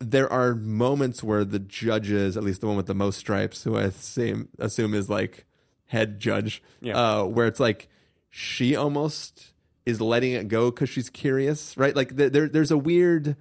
there 0.00 0.32
are 0.32 0.54
moments 0.54 1.22
where 1.22 1.44
the 1.44 1.58
judges, 1.58 2.36
at 2.36 2.44
least 2.44 2.60
the 2.60 2.66
one 2.68 2.76
with 2.76 2.86
the 2.86 2.94
most 2.94 3.18
stripes, 3.18 3.64
who 3.64 3.76
I 3.76 3.82
assume, 3.84 4.48
assume 4.58 4.94
is 4.94 5.10
like 5.10 5.44
head 5.86 6.20
judge, 6.20 6.62
Yeah. 6.80 6.96
uh, 6.96 7.24
where 7.24 7.46
it's 7.46 7.60
like 7.60 7.88
she 8.30 8.76
almost 8.76 9.52
is 9.86 10.00
letting 10.00 10.32
it 10.32 10.48
go 10.48 10.70
because 10.70 10.88
she's 10.88 11.10
curious, 11.10 11.76
right? 11.76 11.96
Like 11.96 12.16
there, 12.16 12.30
there, 12.30 12.48
there's 12.48 12.70
a 12.70 12.78
weird, 12.78 13.36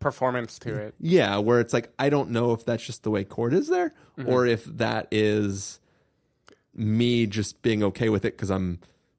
Performance 0.00 0.58
to 0.60 0.74
it. 0.76 0.94
yeah, 1.00 1.38
where 1.38 1.58
it's 1.58 1.72
like 1.72 1.92
I 1.98 2.08
don't 2.08 2.30
know 2.30 2.52
if 2.52 2.64
that's 2.64 2.84
just 2.86 3.02
the 3.02 3.10
way 3.10 3.24
court 3.24 3.52
is 3.52 3.66
there, 3.68 3.92
or 4.26 4.46
if 4.46 4.64
that 4.66 5.08
is 5.10 5.80
me 6.74 7.26
just 7.26 7.60
being 7.62 7.82
okay 7.82 8.08
with 8.08 8.24
it 8.24 8.36
because 8.36 8.50
I'm 8.50 8.78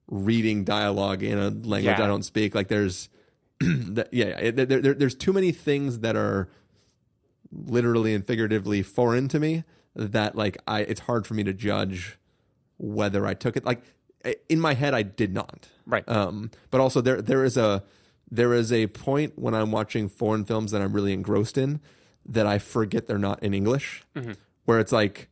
reading 0.09 0.63
dialogue 0.63 1.23
in 1.23 1.37
a 1.37 1.49
language 1.49 1.85
Yeah. 1.97 2.03
I 2.03 2.07
don't 2.07 2.23
speak. 2.23 2.55
Like 2.55 2.67
there's, 2.67 3.09
that, 3.59 4.09
yeah, 4.11 4.51
there, 4.51 4.65
there, 4.65 4.93
there's 4.93 5.15
too 5.15 5.33
many 5.33 5.51
things 5.51 5.99
that 5.99 6.15
are 6.15 6.49
literally 7.51 8.13
and 8.13 8.25
figuratively 8.25 8.81
foreign 8.81 9.27
to 9.29 9.39
me 9.39 9.63
that 9.95 10.35
like 10.35 10.57
I 10.67 10.81
it's 10.81 11.01
hard 11.01 11.25
for 11.25 11.33
me 11.33 11.43
to 11.43 11.53
judge 11.53 12.17
whether 12.77 13.25
I 13.25 13.33
took 13.33 13.57
it 13.57 13.65
like 13.65 13.81
in 14.47 14.59
my 14.59 14.73
head 14.75 14.93
I 14.93 15.01
did 15.01 15.33
not. 15.33 15.67
Right. 15.85 16.07
Um 16.07 16.51
but 16.69 16.79
also 16.79 17.01
there 17.01 17.21
there 17.21 17.43
is 17.43 17.57
a 17.57 17.83
there 18.29 18.53
is 18.53 18.71
a 18.71 18.87
point 18.87 19.37
when 19.37 19.55
I'm 19.55 19.71
watching 19.71 20.07
foreign 20.07 20.45
films 20.45 20.71
that 20.71 20.81
I'm 20.81 20.93
really 20.93 21.13
engrossed 21.13 21.57
in 21.57 21.79
that 22.25 22.45
I 22.45 22.59
forget 22.59 23.07
they're 23.07 23.17
not 23.17 23.41
in 23.41 23.53
English 23.53 24.03
where 24.65 24.79
it's 24.79 24.91
like 24.91 25.29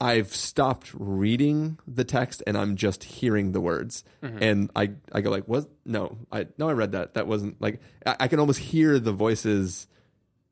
I've 0.00 0.34
stopped 0.34 0.90
reading 0.94 1.78
the 1.86 2.04
text 2.04 2.42
and 2.46 2.56
I'm 2.58 2.76
just 2.76 3.02
hearing 3.04 3.52
the 3.52 3.60
words. 3.60 4.04
Mm-hmm. 4.22 4.42
And 4.42 4.70
I, 4.76 4.90
I 5.12 5.22
go 5.22 5.30
like, 5.30 5.44
what? 5.44 5.68
No, 5.86 6.18
I, 6.30 6.46
no, 6.58 6.68
I 6.68 6.72
read 6.72 6.92
that. 6.92 7.14
That 7.14 7.26
wasn't 7.26 7.60
like, 7.62 7.80
I, 8.04 8.16
I 8.20 8.28
can 8.28 8.38
almost 8.38 8.58
hear 8.58 8.98
the 8.98 9.12
voices 9.12 9.86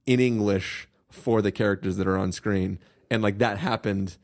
in 0.06 0.18
English 0.20 0.88
for 1.10 1.42
the 1.42 1.52
characters 1.52 1.96
that 1.98 2.06
are 2.06 2.16
on 2.16 2.32
screen. 2.32 2.78
And 3.10 3.22
like 3.22 3.38
that 3.38 3.58
happened 3.58 4.16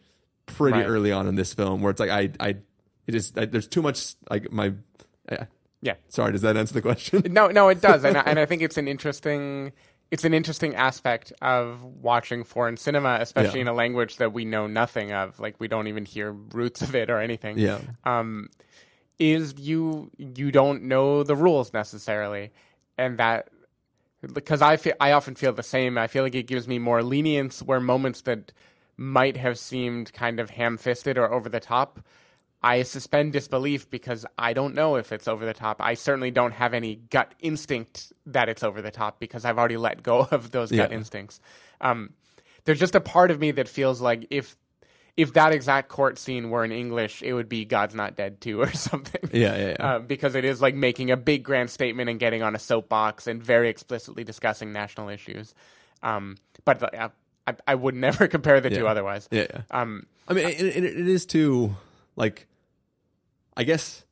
pretty 0.46 0.78
Right. 0.78 0.86
early 0.86 1.12
on 1.12 1.26
in 1.26 1.34
this 1.34 1.52
film 1.54 1.82
where 1.82 1.90
it's 1.90 2.00
like, 2.00 2.10
I, 2.10 2.30
I, 2.40 2.56
it 3.06 3.14
is, 3.14 3.32
I, 3.36 3.44
there's 3.44 3.68
too 3.68 3.82
much, 3.82 4.14
like 4.30 4.50
my, 4.50 4.72
yeah. 5.30 5.44
Yeah. 5.82 5.94
Sorry, 6.08 6.32
does 6.32 6.42
that 6.42 6.56
answer 6.58 6.74
the 6.74 6.82
question? 6.82 7.22
No, 7.30 7.48
no, 7.48 7.68
it 7.68 7.80
does, 7.80 8.04
and 8.04 8.16
I, 8.16 8.20
and 8.22 8.38
I 8.38 8.44
think 8.46 8.60
it's 8.62 8.76
an 8.76 8.86
interesting 8.88 9.72
it's 10.10 10.24
an 10.24 10.34
interesting 10.34 10.74
aspect 10.74 11.32
of 11.40 11.84
watching 11.84 12.42
foreign 12.44 12.76
cinema, 12.76 13.18
especially 13.20 13.60
Yeah. 13.60 13.62
in 13.62 13.68
a 13.68 13.72
language 13.72 14.16
that 14.16 14.32
we 14.32 14.44
know 14.44 14.66
nothing 14.66 15.12
of. 15.12 15.38
Like 15.38 15.54
we 15.60 15.68
don't 15.68 15.86
even 15.86 16.04
hear 16.04 16.32
roots 16.32 16.82
of 16.82 16.94
it 16.94 17.10
or 17.10 17.20
anything. 17.20 17.58
Yeah. 17.58 17.78
Um, 18.04 18.48
is 19.18 19.54
you 19.58 20.10
you 20.18 20.50
don't 20.50 20.84
know 20.84 21.22
the 21.22 21.36
rules 21.36 21.72
necessarily, 21.72 22.50
and 22.98 23.18
that 23.18 23.48
because 24.34 24.62
I 24.62 24.76
feel 24.76 24.94
I 25.00 25.12
often 25.12 25.34
feel 25.34 25.52
the 25.52 25.62
same. 25.62 25.96
I 25.98 26.06
feel 26.06 26.22
like 26.22 26.34
it 26.34 26.46
gives 26.46 26.66
me 26.66 26.78
more 26.78 27.02
lenience 27.02 27.62
where 27.62 27.80
moments 27.80 28.22
that 28.22 28.52
might 28.96 29.36
have 29.36 29.58
seemed 29.58 30.12
kind 30.12 30.40
of 30.40 30.50
ham-fisted 30.50 31.16
or 31.16 31.32
over 31.32 31.48
the 31.48 31.60
top. 31.60 32.00
I 32.62 32.82
suspend 32.82 33.32
disbelief 33.32 33.88
because 33.88 34.26
I 34.38 34.52
don't 34.52 34.74
know 34.74 34.96
if 34.96 35.12
it's 35.12 35.26
over 35.26 35.46
the 35.46 35.54
top. 35.54 35.80
I 35.80 35.94
certainly 35.94 36.30
don't 36.30 36.52
have 36.52 36.74
any 36.74 36.96
gut 36.96 37.34
instinct 37.40 38.12
that 38.26 38.48
it's 38.48 38.62
over 38.62 38.82
the 38.82 38.90
top 38.90 39.18
because 39.18 39.44
I've 39.44 39.58
already 39.58 39.78
let 39.78 40.02
go 40.02 40.28
of 40.30 40.50
those 40.50 40.70
gut 40.70 40.92
instincts. 40.92 41.40
Um, 41.80 42.10
there's 42.64 42.78
just 42.78 42.94
a 42.94 43.00
part 43.00 43.30
of 43.30 43.40
me 43.40 43.52
that 43.52 43.68
feels 43.68 44.00
like 44.00 44.26
if 44.30 44.56
if 45.16 45.32
that 45.34 45.52
exact 45.52 45.88
court 45.88 46.18
scene 46.18 46.50
were 46.50 46.64
in 46.64 46.72
English, 46.72 47.22
it 47.22 47.32
would 47.32 47.48
be 47.48 47.64
God's 47.64 47.94
Not 47.94 48.16
Dead 48.16 48.40
2 48.40 48.60
or 48.60 48.72
something. 48.72 49.28
Yeah, 49.32 49.56
yeah, 49.56 49.68
yeah. 49.68 49.86
Uh, 49.86 49.98
because 49.98 50.34
it 50.34 50.44
is 50.44 50.62
like 50.62 50.74
making 50.74 51.10
a 51.10 51.16
big 51.16 51.42
grand 51.42 51.70
statement 51.70 52.08
and 52.08 52.18
getting 52.18 52.42
on 52.42 52.54
a 52.54 52.58
soapbox 52.58 53.26
and 53.26 53.42
very 53.42 53.68
explicitly 53.68 54.24
discussing 54.24 54.72
national 54.72 55.08
issues. 55.08 55.54
Um, 56.02 56.36
but 56.64 56.94
uh, 56.94 57.08
I, 57.46 57.54
I 57.66 57.74
would 57.74 57.94
never 58.06 58.28
compare 58.28 58.60
the 58.60 58.70
two 58.70 58.86
otherwise. 58.86 59.28
yeah, 59.30 59.46
yeah. 59.52 59.62
Um, 59.70 60.06
I 60.28 60.34
mean, 60.34 60.46
it, 60.46 60.60
it, 60.60 60.84
it 60.84 61.08
is 61.08 61.26
too 61.26 61.76
like. 62.16 62.46
I 63.56 63.64
guess, 63.64 64.04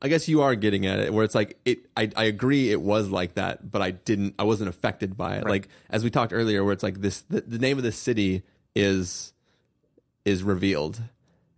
I 0.00 0.08
guess 0.08 0.28
you 0.28 0.42
are 0.42 0.54
getting 0.54 0.86
at 0.86 1.00
it 1.00 1.12
where 1.12 1.24
it's 1.24 1.34
like 1.34 1.58
it. 1.64 1.78
I 1.96 2.10
I 2.16 2.24
agree 2.24 2.70
it 2.70 2.80
was 2.80 3.08
like 3.10 3.34
that, 3.34 3.70
but 3.70 3.82
I 3.82 3.92
didn't. 3.92 4.34
I 4.38 4.44
wasn't 4.44 4.68
affected 4.68 5.16
by 5.16 5.36
it. 5.36 5.44
Like 5.44 5.68
as 5.90 6.04
we 6.04 6.10
talked 6.10 6.32
earlier, 6.32 6.64
where 6.64 6.72
it's 6.72 6.82
like 6.82 7.00
this. 7.00 7.22
The, 7.22 7.40
the 7.40 7.58
name 7.58 7.78
of 7.78 7.84
the 7.84 7.92
city 7.92 8.42
is 8.74 9.32
is 10.24 10.42
revealed, 10.42 11.00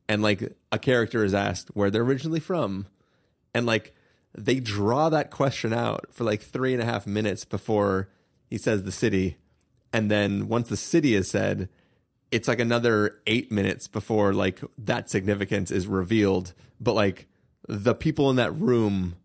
and 0.08 0.22
like 0.22 0.56
a 0.72 0.78
character 0.78 1.24
is 1.24 1.34
asked 1.34 1.68
where 1.74 1.90
they're 1.90 2.02
originally 2.02 2.40
from, 2.40 2.86
and 3.54 3.66
like 3.66 3.94
they 4.36 4.60
draw 4.60 5.08
that 5.08 5.30
question 5.30 5.72
out 5.72 6.06
for 6.10 6.24
like 6.24 6.40
three 6.40 6.72
and 6.72 6.82
a 6.82 6.86
half 6.86 7.06
minutes 7.06 7.44
before 7.44 8.08
he 8.48 8.58
says 8.58 8.84
the 8.84 8.92
city, 8.92 9.36
and 9.92 10.10
then 10.10 10.48
once 10.48 10.68
the 10.68 10.76
city 10.76 11.14
is 11.14 11.28
said, 11.28 11.68
it's 12.30 12.48
like 12.48 12.60
another 12.60 13.20
eight 13.26 13.50
minutes 13.50 13.88
before 13.88 14.32
like 14.32 14.60
that 14.78 15.10
significance 15.10 15.70
is 15.70 15.86
revealed. 15.86 16.54
But 16.80 16.94
like 16.94 17.26
the 17.68 17.94
people 17.94 18.30
in 18.30 18.36
that 18.36 18.54
room 18.54 19.16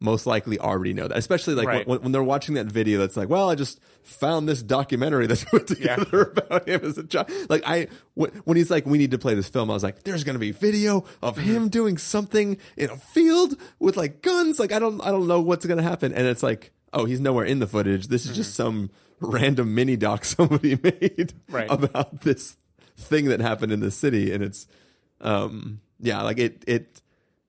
most 0.00 0.26
likely 0.26 0.58
already 0.58 0.94
know 0.94 1.06
that, 1.06 1.18
especially 1.18 1.54
like 1.54 1.68
Right. 1.68 1.86
when, 1.86 2.00
when 2.00 2.12
they're 2.12 2.22
watching 2.22 2.54
that 2.54 2.66
video. 2.66 2.98
That's 2.98 3.16
like, 3.16 3.28
well, 3.28 3.50
I 3.50 3.54
just 3.54 3.80
found 4.02 4.48
this 4.48 4.62
documentary 4.62 5.26
that's 5.26 5.44
put 5.50 5.66
together 5.66 6.22
about 6.22 6.66
him 6.66 6.80
as 6.82 6.96
a 6.96 7.04
child. 7.04 7.30
Like 7.48 7.62
I, 7.66 7.88
when, 8.14 8.30
when 8.44 8.56
he's 8.56 8.70
like, 8.70 8.86
we 8.86 8.96
need 8.98 9.10
to 9.10 9.18
play 9.18 9.34
this 9.34 9.48
film, 9.48 9.70
I 9.70 9.74
was 9.74 9.82
like, 9.82 10.02
there's 10.04 10.24
gonna 10.24 10.38
be 10.38 10.52
video 10.52 11.04
of 11.22 11.36
mm-hmm. 11.36 11.44
him 11.44 11.68
doing 11.68 11.98
something 11.98 12.56
in 12.76 12.90
a 12.90 12.96
field 12.96 13.54
with 13.78 13.96
like 13.96 14.22
guns. 14.22 14.58
Like 14.58 14.72
I 14.72 14.78
don't, 14.78 15.00
I 15.02 15.10
don't 15.10 15.28
know 15.28 15.40
what's 15.40 15.66
gonna 15.66 15.82
happen. 15.82 16.14
And 16.14 16.26
it's 16.26 16.42
like, 16.42 16.72
oh, 16.92 17.04
he's 17.04 17.20
nowhere 17.20 17.44
in 17.44 17.58
the 17.58 17.66
footage. 17.66 18.08
This 18.08 18.24
is 18.24 18.34
just 18.34 18.52
mm-hmm. 18.52 18.68
some 18.68 18.90
random 19.20 19.74
mini 19.74 19.96
doc 19.96 20.24
somebody 20.26 20.78
made 20.82 21.32
Right. 21.48 21.70
about 21.70 22.22
this 22.22 22.56
thing 22.96 23.26
that 23.26 23.40
happened 23.40 23.72
in 23.72 23.80
the 23.80 23.90
city, 23.90 24.32
and 24.32 24.42
it's, 24.42 24.66
um, 25.20 25.80
yeah, 26.00 26.22
like 26.22 26.38
it, 26.38 26.64
it. 26.66 27.02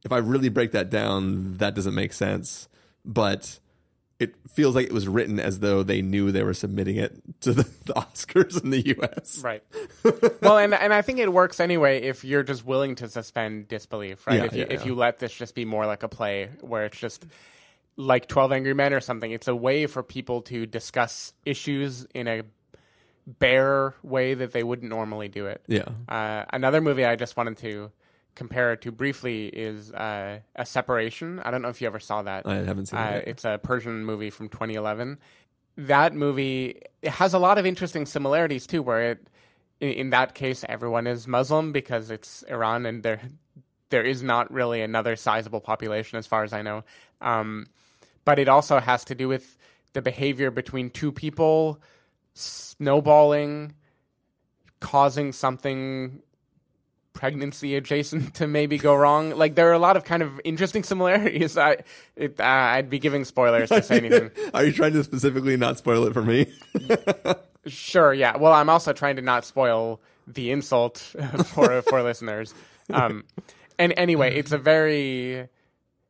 If 0.03 0.11
I 0.11 0.17
really 0.17 0.49
break 0.49 0.71
that 0.71 0.89
down, 0.89 1.57
that 1.57 1.75
doesn't 1.75 1.93
make 1.93 2.11
sense, 2.13 2.67
but 3.05 3.59
it 4.19 4.35
feels 4.47 4.75
like 4.75 4.85
it 4.85 4.91
was 4.93 5.07
written 5.07 5.39
as 5.39 5.59
though 5.59 5.81
they 5.83 6.01
knew 6.01 6.31
they 6.31 6.43
were 6.43 6.53
submitting 6.53 6.95
it 6.95 7.13
to 7.41 7.53
the, 7.53 7.63
the 7.85 7.93
Oscars 7.93 8.63
in 8.63 8.69
the 8.69 8.81
U.S. 8.97 9.41
Right. 9.43 9.63
well, 10.41 10.57
and 10.57 10.73
and 10.73 10.93
I 10.93 11.01
think 11.01 11.19
it 11.19 11.31
works 11.31 11.59
anyway 11.59 12.01
if 12.01 12.23
you're 12.23 12.43
just 12.43 12.65
willing 12.65 12.95
to 12.95 13.09
suspend 13.09 13.67
disbelief, 13.67 14.25
right? 14.27 14.37
Yeah, 14.37 14.43
if 14.45 14.53
you 14.53 14.59
yeah, 14.59 14.73
if 14.73 14.81
yeah. 14.81 14.87
you 14.87 14.95
let 14.95 15.19
this 15.19 15.33
just 15.33 15.55
be 15.55 15.65
more 15.65 15.85
like 15.85 16.03
a 16.03 16.07
play 16.09 16.49
where 16.61 16.85
it's 16.85 16.99
just 16.99 17.25
like 18.01 18.27
12 18.27 18.51
Angry 18.51 18.73
Men 18.73 18.93
or 18.93 18.99
something, 18.99 19.31
it's 19.31 19.47
a 19.47 19.55
way 19.55 19.85
for 19.87 20.01
people 20.03 20.41
to 20.43 20.65
discuss 20.65 21.33
issues 21.45 22.05
in 22.13 22.27
a 22.27 22.43
bare 23.27 23.93
way 24.03 24.33
that 24.33 24.51
they 24.51 24.63
wouldn't 24.63 24.89
normally 24.89 25.27
do 25.29 25.45
it. 25.45 25.61
Yeah, 25.67 25.85
Uh, 26.09 26.45
another 26.51 26.81
movie 26.81 27.05
I 27.05 27.15
just 27.15 27.37
wanted 27.37 27.57
to 27.57 27.91
compare 28.33 28.73
it 28.73 28.81
to 28.81 28.91
briefly 28.91 29.47
is 29.47 29.91
uh, 29.91 30.39
A 30.55 30.65
Separation. 30.65 31.39
I 31.43 31.51
don't 31.51 31.61
know 31.61 31.67
if 31.69 31.81
you 31.81 31.87
ever 31.87 31.99
saw 31.99 32.21
that. 32.23 32.47
I 32.47 32.55
haven't 32.55 32.87
seen 32.87 32.99
Uh, 32.99 33.21
it. 33.21 33.27
it's 33.27 33.45
a 33.45 33.59
Persian 33.61 34.03
movie 34.05 34.29
from 34.29 34.49
2011. 34.49 35.19
That 35.77 36.13
movie 36.13 36.81
it 37.01 37.11
has 37.11 37.33
a 37.33 37.39
lot 37.39 37.57
of 37.57 37.65
interesting 37.65 38.05
similarities 38.05 38.65
too, 38.67 38.81
where 38.81 39.11
it 39.11 39.27
in, 39.79 39.89
in 39.91 40.09
that 40.11 40.33
case 40.33 40.65
everyone 40.67 41.07
is 41.07 41.27
Muslim 41.27 41.71
because 41.71 42.09
it's 42.11 42.43
Iran 42.49 42.85
and 42.85 43.03
there 43.03 43.21
there 43.89 44.03
is 44.03 44.23
not 44.23 44.51
really 44.51 44.81
another 44.81 45.15
sizable 45.15 45.59
population 45.61 46.17
as 46.17 46.25
far 46.25 46.43
as 46.43 46.53
I 46.53 46.61
know. 46.61 46.83
Um, 47.21 47.67
but 48.25 48.39
it 48.39 48.47
also 48.47 48.79
has 48.79 49.03
to 49.05 49.15
do 49.15 49.27
with 49.27 49.57
the 49.93 50.01
behavior 50.01 50.51
between 50.51 50.89
two 50.89 51.11
people 51.11 51.79
snowballing, 52.33 53.75
causing 54.79 55.31
something 55.31 56.21
pregnancy 57.13 57.75
adjacent 57.75 58.33
to 58.35 58.47
maybe 58.47 58.77
go 58.77 58.95
wrong. 58.95 59.31
Like 59.31 59.55
there 59.55 59.69
are 59.69 59.73
a 59.73 59.79
lot 59.79 59.97
of 59.97 60.05
kind 60.05 60.23
of 60.23 60.39
interesting 60.43 60.83
similarities. 60.83 61.57
I 61.57 61.77
it, 62.15 62.39
uh, 62.39 62.43
I'd 62.43 62.89
be 62.89 62.99
giving 62.99 63.25
spoilers 63.25 63.69
to 63.69 63.83
say 63.83 63.97
anything. 63.97 64.31
Are 64.53 64.63
you 64.63 64.71
trying 64.71 64.93
to 64.93 65.03
specifically 65.03 65.57
not 65.57 65.77
spoil 65.77 66.05
it 66.05 66.13
for 66.13 66.23
me? 66.23 66.51
Sure, 67.67 68.11
yeah. 68.11 68.37
Well, 68.37 68.53
I'm 68.53 68.69
also 68.69 68.91
trying 68.91 69.17
to 69.17 69.21
not 69.21 69.45
spoil 69.45 70.01
the 70.25 70.51
insult 70.51 70.97
for 71.45 71.81
for 71.83 72.01
listeners. 72.01 72.53
Um, 72.91 73.23
and 73.77 73.93
anyway, 73.97 74.35
it's 74.35 74.51
a 74.51 74.57
very 74.57 75.47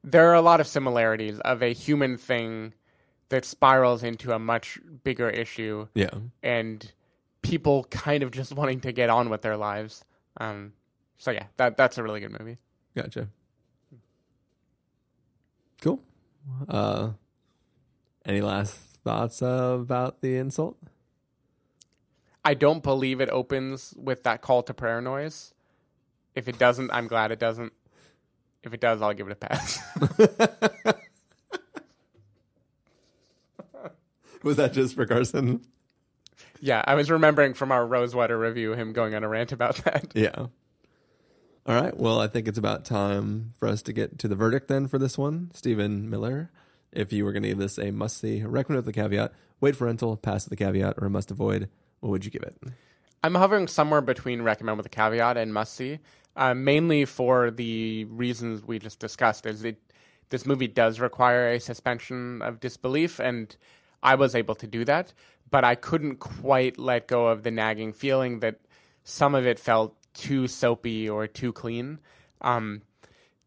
there 0.04 0.30
are 0.30 0.36
a 0.36 0.42
lot 0.42 0.60
of 0.60 0.68
similarities 0.68 1.40
of 1.42 1.62
a 1.62 1.74
human 1.74 2.18
thing 2.18 2.74
that 3.30 3.46
spirals 3.46 4.04
into 4.04 4.34
a 4.34 4.40
much 4.40 4.80
bigger 5.04 5.30
issue 5.30 5.88
yeah, 5.94 6.10
and 6.44 6.92
people 7.42 7.86
kind 7.86 8.24
of 8.24 8.32
just 8.32 8.54
wanting 8.56 8.80
to 8.82 8.92
get 8.92 9.10
on 9.10 9.30
with 9.30 9.42
their 9.42 9.58
lives. 9.58 10.04
Um, 10.38 10.74
so 11.18 11.32
yeah, 11.32 11.46
that 11.58 11.78
that's 11.78 11.98
a 11.98 12.04
really 12.04 12.20
good 12.20 12.38
movie. 12.38 12.58
gotcha. 12.96 13.28
Cool. 15.82 16.02
Uh, 16.70 17.12
any 18.26 18.42
last 18.42 18.76
thoughts 19.04 19.42
uh, 19.42 19.78
about 19.82 20.22
the 20.22 20.38
insult? 20.38 20.78
I 22.44 22.54
don't 22.54 22.82
believe 22.84 23.22
it 23.22 23.30
opens 23.30 23.94
with 23.98 24.24
that 24.24 24.42
call 24.42 24.64
to 24.64 24.74
prayer 24.74 25.02
noise. 25.02 25.54
If 26.34 26.48
it 26.48 26.58
doesn't, 26.58 26.92
I'm 26.92 27.08
glad 27.08 27.32
it 27.32 27.40
doesn't. 27.40 27.74
If 28.64 28.74
it 28.74 28.80
does, 28.80 29.02
I'll 29.02 29.14
give 29.14 29.28
it 29.28 29.34
a 29.34 29.36
pass. 29.36 29.80
Was 34.44 34.58
that 34.58 34.74
just 34.74 34.96
for 34.96 35.06
Carson? 35.06 35.62
yeah, 36.60 36.84
I 36.86 36.96
was 36.96 37.10
remembering 37.12 37.54
from 37.54 37.72
our 37.72 37.86
Rosewater 37.86 38.38
review 38.38 38.74
him 38.74 38.94
going 38.94 39.14
on 39.16 39.24
a 39.24 39.28
rant 39.28 39.52
about 39.52 39.76
that. 39.86 40.12
Yeah. 40.16 40.48
All 41.68 41.80
right. 41.80 41.96
Well, 41.96 42.20
I 42.20 42.28
think 42.28 42.48
it's 42.48 42.58
about 42.58 42.86
time 42.86 43.54
for 43.60 43.68
us 43.68 43.84
to 43.84 43.94
get 43.94 44.18
to 44.20 44.28
the 44.28 44.36
verdict 44.36 44.68
then 44.68 44.88
for 44.88 44.98
this 44.98 45.16
one. 45.16 45.52
Stephen 45.54 46.10
Miller, 46.10 46.50
if 46.92 47.14
you 47.14 47.24
were 47.24 47.32
going 47.32 47.44
to 47.44 47.50
give 47.50 47.60
this 47.60 47.78
a 47.78 47.92
must 47.92 48.18
see, 48.18 48.42
recommend 48.44 48.84
with 48.84 48.94
the 48.94 49.00
caveat, 49.00 49.32
wait 49.60 49.76
for 49.76 49.86
rental, 49.86 50.18
pass 50.18 50.46
with 50.46 50.58
the 50.58 50.64
caveat, 50.64 50.96
or 50.98 51.06
a 51.06 51.10
must 51.12 51.30
avoid, 51.30 51.70
what 52.00 52.10
would 52.10 52.26
you 52.26 52.32
give 52.32 52.42
it? 52.42 52.58
I'm 53.24 53.36
hovering 53.36 53.68
somewhere 53.68 54.02
between 54.02 54.42
recommend 54.42 54.78
with 54.78 54.88
a 54.88 54.90
caveat 54.90 55.38
and 55.38 55.54
must 55.54 55.76
see, 55.76 56.00
uh, 56.36 56.54
mainly 56.54 57.06
for 57.06 57.52
the 57.52 58.06
reasons 58.06 58.64
we 58.64 58.80
just 58.80 59.00
discussed. 59.00 59.46
Is 59.46 59.64
it 59.64 59.78
this 60.30 60.46
movie 60.46 60.68
does 60.68 61.00
require 61.00 61.50
a 61.50 61.60
suspension 61.60 62.42
of 62.42 62.60
disbelief, 62.60 63.20
and 63.20 63.56
I 64.02 64.16
was 64.16 64.34
able 64.36 64.56
to 64.56 64.68
do 64.68 64.86
that, 64.86 65.14
but 65.50 65.64
I 65.64 65.76
couldn't 65.76 66.18
quite 66.18 66.78
let 66.78 67.08
go 67.08 67.28
of 67.28 67.44
the 67.44 67.52
nagging 67.52 67.94
feeling 67.94 68.40
that 68.40 68.60
some 69.04 69.36
of 69.36 69.46
it 69.46 69.60
felt 69.60 69.96
too 70.14 70.48
soapy 70.48 71.10
or 71.10 71.28
too 71.28 71.52
clean. 71.52 72.00
Um, 72.42 72.82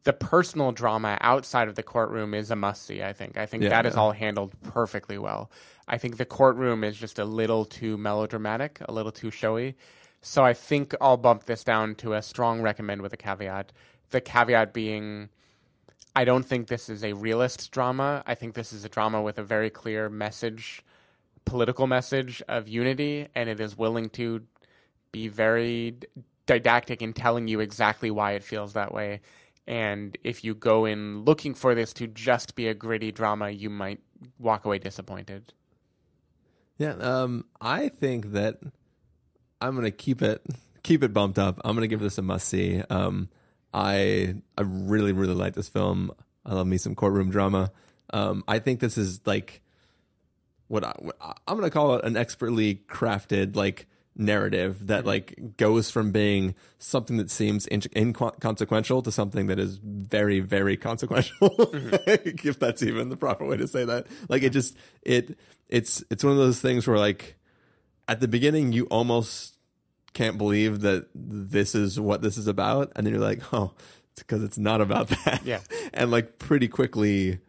the 0.05 0.13
personal 0.13 0.73
drama 0.73 1.17
outside 1.23 1.69
of 1.69 1.77
the 1.77 1.83
courtroom 1.83 2.35
is 2.35 2.51
a 2.51 2.57
must 2.57 2.85
see, 2.85 3.03
I 3.03 3.15
think. 3.15 3.39
I 3.39 3.47
think 3.47 3.63
Yeah, 3.63 3.71
that 3.71 3.87
is 3.87 3.95
yeah. 3.95 4.01
all 4.01 4.13
handled 4.13 4.53
perfectly 4.63 5.17
well. 5.17 5.51
I 5.89 5.97
think 5.99 6.19
the 6.19 6.27
courtroom 6.27 6.85
is 6.85 6.97
just 6.97 7.19
a 7.19 7.25
little 7.25 7.65
too 7.65 7.97
melodramatic, 7.97 8.81
a 8.87 8.93
little 8.93 9.13
too 9.13 9.31
showy. 9.31 9.77
So 10.27 10.43
I 10.43 10.55
think 10.55 10.95
I'll 11.03 11.19
bump 11.19 11.45
this 11.45 11.63
down 11.63 11.97
to 11.97 12.15
a 12.15 12.23
strong 12.23 12.63
recommend 12.63 13.03
with 13.03 13.13
a 13.13 13.17
caveat. 13.17 13.73
The 14.09 14.23
caveat 14.23 14.73
being 14.73 15.29
I 16.17 16.25
don't 16.25 16.45
think 16.47 16.69
this 16.69 16.89
is 16.89 17.05
a 17.05 17.13
realist 17.13 17.71
drama. 17.71 18.23
I 18.27 18.35
think 18.35 18.55
this 18.55 18.73
is 18.73 18.87
a 18.87 18.89
drama 18.89 19.21
with 19.21 19.37
a 19.37 19.43
very 19.43 19.69
clear 19.69 20.09
message, 20.09 20.83
political 21.45 21.87
message 21.87 22.43
of 22.49 22.69
unity, 22.69 23.29
and 23.35 23.51
it 23.51 23.61
is 23.61 23.77
willing 23.77 24.09
to 24.11 24.45
be 25.13 25.29
very 25.29 25.99
didactic 26.47 27.03
in 27.03 27.13
telling 27.13 27.47
you 27.47 27.61
exactly 27.61 28.11
why 28.11 28.33
it 28.33 28.43
feels 28.43 28.73
that 28.73 28.95
way. 28.95 29.21
And 29.67 30.17
if 30.25 30.43
you 30.43 30.55
go 30.55 30.87
in 30.87 31.23
looking 31.25 31.53
for 31.53 31.75
this 31.75 31.93
to 31.95 32.07
just 32.07 32.55
be 32.55 32.67
a 32.69 32.75
gritty 32.75 33.13
drama, 33.13 33.51
you 33.51 33.69
might 33.69 34.01
walk 34.39 34.65
away 34.65 34.79
disappointed. 34.79 35.53
Yeah, 36.79 36.95
um, 36.95 37.45
I 37.61 37.91
think 37.91 38.33
that 38.33 38.61
I'm 39.65 39.75
gonna 39.75 39.91
keep 39.91 40.23
it 40.23 40.45
keep 40.83 41.03
it 41.03 41.13
bumped 41.13 41.39
up. 41.39 41.61
I'm 41.65 41.75
gonna 41.75 41.87
give 41.87 42.01
this 42.01 42.19
a 42.19 42.23
must 42.23 42.49
see. 42.49 42.83
Um, 42.91 43.29
I 43.73 44.35
I 44.59 44.63
really 44.63 45.13
really 45.13 45.35
like 45.35 45.55
this 45.55 45.69
film. 45.69 46.13
I 46.45 46.55
love 46.55 46.67
me 46.67 46.77
some 46.77 46.95
courtroom 46.95 47.31
drama. 47.31 47.73
Um, 48.13 48.45
I 48.47 48.59
think 48.59 48.81
this 48.81 48.99
is 48.99 49.21
like 49.27 49.63
what, 50.69 50.85
I, 50.85 50.93
what 50.99 51.17
I'm 51.47 51.57
gonna 51.57 51.71
call 51.71 51.95
it 51.97 52.05
an 52.05 52.17
expertly 52.17 52.83
crafted 52.89 53.57
like 53.57 53.87
narrative 54.17 54.87
that 54.87 55.05
like 55.05 55.57
goes 55.57 55.91
from 55.91 56.13
being 56.13 56.55
something 56.79 57.17
that 57.17 57.31
seems 57.31 57.67
in- 57.67 57.83
inconsequential 57.97 59.03
to 59.03 59.11
something 59.11 59.49
that 59.49 59.59
is 59.59 59.81
very 59.83 60.39
very 60.39 60.77
consequential 60.77 61.49
if 62.07 62.59
that's 62.61 62.83
even 62.83 63.09
the 63.09 63.17
proper 63.17 63.45
way 63.45 63.57
to 63.57 63.67
say 63.67 63.85
that 63.85 64.07
like 64.29 64.45
it 64.45 64.51
just 64.51 64.77
it 65.03 65.37
it's 65.69 66.05
it's 66.11 66.23
one 66.23 66.33
of 66.33 66.39
those 66.39 66.61
things 66.61 66.87
where 66.87 66.99
like 66.99 67.35
at 68.07 68.21
the 68.21 68.29
beginning 68.29 68.73
you 68.73 68.85
almost 68.85 69.54
can't 70.15 70.39
believe 70.39 70.81
that 70.81 71.09
this 71.15 71.75
is 71.75 72.01
what 72.01 72.23
this 72.23 72.39
is 72.39 72.47
about, 72.47 72.93
and 72.97 73.07
then 73.07 73.13
you're 73.13 73.23
like, 73.23 73.43
oh, 73.53 73.73
it's 74.13 74.23
because 74.23 74.43
it's 74.43 74.59
not 74.59 74.81
about 74.81 75.09
that. 75.25 75.43
Yeah. 75.45 75.61
and 75.93 76.11
like 76.11 76.39
pretty 76.39 76.69
quickly, 76.69 77.41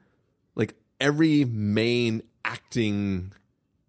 like 0.55 0.75
every 0.99 1.45
main 1.45 2.23
acting 2.43 3.31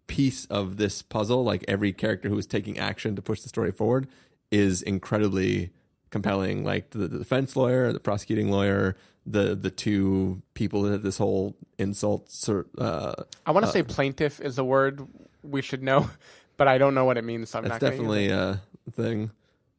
piece 0.07 0.45
of 0.45 0.77
this 0.77 1.01
puzzle, 1.01 1.43
like 1.43 1.65
every 1.67 1.91
character 1.91 2.29
who 2.29 2.37
is 2.37 2.45
taking 2.47 2.77
action 2.79 3.15
to 3.15 3.21
push 3.21 3.41
the 3.41 3.49
story 3.49 3.71
forward, 3.71 4.07
is 4.51 4.81
incredibly 4.81 5.71
compelling. 6.09 6.63
Like 6.63 6.91
the, 6.91 7.07
the 7.07 7.17
defense 7.19 7.55
lawyer, 7.55 7.91
the 7.91 7.99
prosecuting 7.99 8.49
lawyer, 8.51 8.95
the 9.25 9.55
the 9.55 9.69
two 9.69 10.41
people 10.53 10.83
that 10.83 11.03
this 11.03 11.17
whole 11.17 11.55
insult 11.77 12.31
sort 12.31 12.69
uh, 12.77 13.13
I 13.45 13.51
want 13.51 13.65
to 13.65 13.71
say 13.71 13.83
plaintiff 13.83 14.39
is 14.39 14.57
a 14.57 14.63
word 14.63 15.05
we 15.43 15.61
should 15.61 15.83
know, 15.83 16.09
but 16.57 16.67
I 16.67 16.77
don't 16.77 16.93
know 16.93 17.05
what 17.05 17.17
it 17.17 17.23
means. 17.23 17.49
So 17.49 17.59
I'm 17.59 17.63
That's 17.63 17.81
not 17.81 17.81
gonna 17.81 17.91
use 17.93 17.99
definitely 17.99 18.25
it. 18.25 18.31
a 18.31 18.91
thing. 18.91 19.31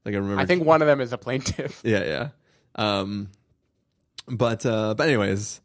Like 0.04 0.14
I 0.14 0.18
remember. 0.18 0.40
I 0.40 0.46
think 0.46 0.64
one 0.64 0.80
of 0.80 0.88
them 0.88 1.00
is 1.00 1.12
a 1.12 1.18
plaintiff. 1.18 1.80
Yeah, 1.84 2.04
yeah. 2.04 2.28
Um, 2.76 3.30
but 4.26 4.64
uh, 4.64 4.94
but 4.94 5.08
anyways, 5.08 5.60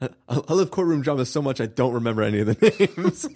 I, 0.00 0.08
I 0.28 0.52
love 0.54 0.70
courtroom 0.70 1.02
drama 1.02 1.24
so 1.26 1.42
much 1.42 1.60
I 1.60 1.66
don't 1.66 1.94
remember 1.94 2.22
any 2.22 2.40
of 2.40 2.46
the 2.46 2.88
names. 2.96 3.28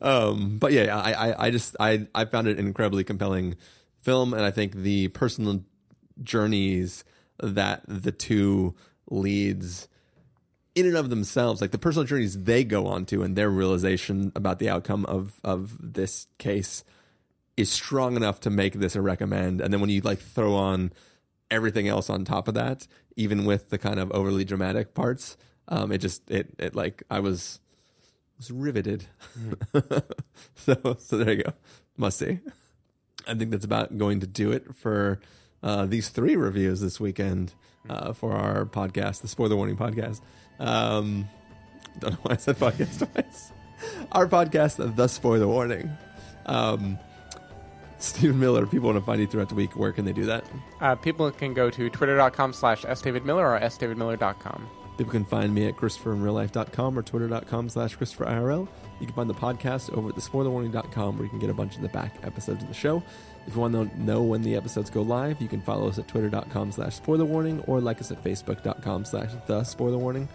um, 0.02 0.58
but 0.58 0.72
yeah, 0.72 0.96
I, 0.96 1.12
I 1.12 1.46
I 1.46 1.50
just 1.50 1.76
I 1.80 2.06
I 2.14 2.24
found 2.26 2.48
it 2.48 2.58
an 2.58 2.66
incredibly 2.66 3.04
compelling 3.04 3.56
film, 4.02 4.34
and 4.34 4.42
I 4.42 4.50
think 4.50 4.74
the 4.74 5.08
personal 5.08 5.64
journeys 6.22 7.04
that 7.40 7.82
the 7.86 8.12
two 8.12 8.74
leads 9.10 9.88
in 10.74 10.86
and 10.86 10.96
of 10.96 11.10
themselves, 11.10 11.60
like 11.60 11.70
the 11.70 11.78
personal 11.78 12.04
journeys 12.04 12.42
they 12.42 12.64
go 12.64 12.86
on 12.86 13.04
to 13.06 13.22
and 13.22 13.36
their 13.36 13.50
realization 13.50 14.32
about 14.34 14.58
the 14.58 14.68
outcome 14.68 15.04
of 15.06 15.40
of 15.44 15.76
this 15.80 16.26
case 16.38 16.84
is 17.56 17.70
strong 17.70 18.16
enough 18.16 18.40
to 18.40 18.50
make 18.50 18.74
this 18.74 18.94
a 18.94 19.02
recommend. 19.02 19.60
And 19.60 19.72
then 19.72 19.80
when 19.80 19.90
you 19.90 20.00
like 20.00 20.20
throw 20.20 20.54
on 20.54 20.92
everything 21.50 21.88
else 21.88 22.08
on 22.08 22.24
top 22.24 22.46
of 22.46 22.54
that, 22.54 22.86
even 23.16 23.44
with 23.44 23.70
the 23.70 23.78
kind 23.78 23.98
of 23.98 24.12
overly 24.12 24.44
dramatic 24.44 24.94
parts, 24.94 25.36
um, 25.66 25.90
it 25.90 25.98
just 25.98 26.30
it 26.30 26.54
it 26.58 26.74
like 26.74 27.02
I 27.10 27.20
was 27.20 27.60
was 28.36 28.50
riveted. 28.50 29.06
so 30.54 30.96
so 30.98 31.16
there 31.16 31.34
you 31.34 31.42
go, 31.42 31.52
must 31.96 32.18
see. 32.18 32.38
I 33.26 33.34
think 33.34 33.50
that's 33.50 33.64
about 33.64 33.98
going 33.98 34.20
to 34.20 34.26
do 34.26 34.52
it 34.52 34.74
for 34.74 35.20
uh, 35.62 35.86
these 35.86 36.08
three 36.08 36.36
reviews 36.36 36.80
this 36.80 37.00
weekend 37.00 37.54
uh, 37.90 38.12
for 38.12 38.32
our 38.32 38.64
podcast, 38.64 39.20
the 39.20 39.28
Spoiler 39.28 39.56
Warning 39.56 39.76
podcast. 39.76 40.20
Um, 40.58 41.28
don't 41.98 42.12
know 42.12 42.18
why 42.22 42.34
I 42.34 42.36
said 42.36 42.56
podcast 42.56 43.12
twice. 43.12 43.52
Our 44.12 44.26
podcast, 44.26 44.96
The 44.96 45.06
Spoiler 45.06 45.46
Warning. 45.46 45.96
Um, 46.46 46.98
Stephen 47.98 48.38
Miller, 48.38 48.66
people 48.66 48.86
want 48.90 48.98
to 48.98 49.04
find 49.04 49.20
you 49.20 49.26
throughout 49.26 49.48
the 49.48 49.54
week. 49.54 49.76
Where 49.76 49.92
can 49.92 50.04
they 50.04 50.12
do 50.12 50.26
that? 50.26 50.44
Uh, 50.80 50.94
people 50.94 51.30
can 51.30 51.52
go 51.52 51.68
to 51.70 51.90
twitter.com 51.90 52.52
slash 52.52 52.82
sdavidmiller 52.82 53.44
or 53.44 53.60
sdavidmiller.com. 53.60 54.68
People 54.96 55.12
can 55.12 55.24
find 55.24 55.54
me 55.54 55.66
at 55.68 55.76
ChristopherInRealLife.com 55.76 56.98
or 56.98 57.02
Twitter.com 57.02 57.68
slash 57.68 57.96
ChristopherIRL. 57.96 58.66
You 58.98 59.06
can 59.06 59.14
find 59.14 59.30
the 59.30 59.34
podcast 59.34 59.96
over 59.96 60.08
at 60.08 60.16
TheSpoilerWarning.com 60.16 61.16
where 61.16 61.24
you 61.24 61.30
can 61.30 61.38
get 61.38 61.50
a 61.50 61.54
bunch 61.54 61.76
of 61.76 61.82
the 61.82 61.88
back 61.88 62.16
episodes 62.24 62.62
of 62.62 62.68
the 62.68 62.74
show. 62.74 63.00
If 63.48 63.54
you 63.54 63.62
want 63.62 63.72
to 63.72 64.00
know 64.02 64.22
when 64.22 64.42
the 64.42 64.56
episodes 64.56 64.90
go 64.90 65.00
live, 65.00 65.40
you 65.40 65.48
can 65.48 65.62
follow 65.62 65.88
us 65.88 65.98
at 65.98 66.06
Twitter.com 66.06 66.70
slash 66.70 67.00
SpoilerWarning 67.00 67.66
or 67.66 67.80
like 67.80 67.98
us 67.98 68.10
at 68.12 68.22
Facebook.com 68.22 69.06
slash 69.06 69.30
The 69.46 69.64
Spoiler 69.64 69.96
Warning. 69.96 70.28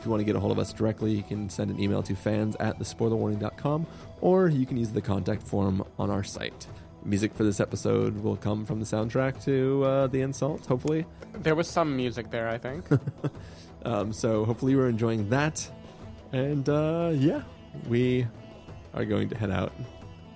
If 0.00 0.04
you 0.04 0.10
want 0.10 0.20
to 0.20 0.24
get 0.24 0.34
a 0.34 0.40
hold 0.40 0.50
of 0.50 0.58
us 0.58 0.72
directly, 0.72 1.12
you 1.12 1.22
can 1.22 1.48
send 1.48 1.70
an 1.70 1.80
email 1.80 2.02
to 2.02 2.16
fans 2.16 2.56
at 2.58 2.76
TheSpoilerWarning.com 2.80 3.86
or 4.20 4.48
you 4.48 4.66
can 4.66 4.76
use 4.76 4.90
the 4.90 5.00
contact 5.00 5.44
form 5.44 5.84
on 5.96 6.10
our 6.10 6.24
site. 6.24 6.66
Music 7.04 7.32
for 7.34 7.44
this 7.44 7.60
episode 7.60 8.20
will 8.20 8.36
come 8.36 8.66
from 8.66 8.80
the 8.80 8.84
soundtrack 8.84 9.40
to 9.44 9.84
uh, 9.84 10.06
The 10.08 10.22
Insult, 10.22 10.66
hopefully. 10.66 11.06
There 11.34 11.54
was 11.54 11.68
some 11.68 11.96
music 11.96 12.32
there, 12.32 12.48
I 12.48 12.58
think. 12.58 12.84
Um, 13.84 14.12
so 14.12 14.44
hopefully 14.44 14.72
you 14.72 14.78
were 14.78 14.88
enjoying 14.88 15.28
that. 15.30 15.70
And 16.32 16.68
uh, 16.68 17.12
yeah, 17.14 17.42
we 17.88 18.26
are 18.94 19.04
going 19.04 19.28
to 19.28 19.38
head 19.38 19.52
out 19.52 19.72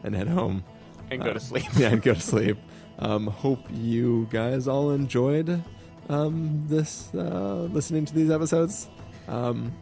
and 0.04 0.14
head 0.14 0.28
home. 0.28 0.62
And 1.10 1.22
go 1.22 1.32
to 1.32 1.40
sleep. 1.40 1.64
yeah, 1.76 1.88
and 1.88 2.02
go 2.02 2.14
to 2.14 2.20
sleep. 2.20 2.58
Um, 2.98 3.26
hope 3.26 3.66
you 3.70 4.28
guys 4.30 4.68
all 4.68 4.90
enjoyed 4.90 5.62
um, 6.08 6.64
this 6.66 7.08
uh, 7.14 7.68
listening 7.70 8.04
to 8.06 8.14
these 8.14 8.30
episodes. 8.30 8.88
Um, 9.28 9.72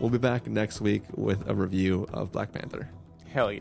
we'll 0.00 0.10
be 0.10 0.18
back 0.18 0.46
next 0.46 0.80
week 0.80 1.02
with 1.14 1.48
a 1.48 1.54
review 1.54 2.06
of 2.12 2.32
Black 2.32 2.52
Panther. 2.52 2.90
Hell 3.32 3.52
yeah. 3.52 3.60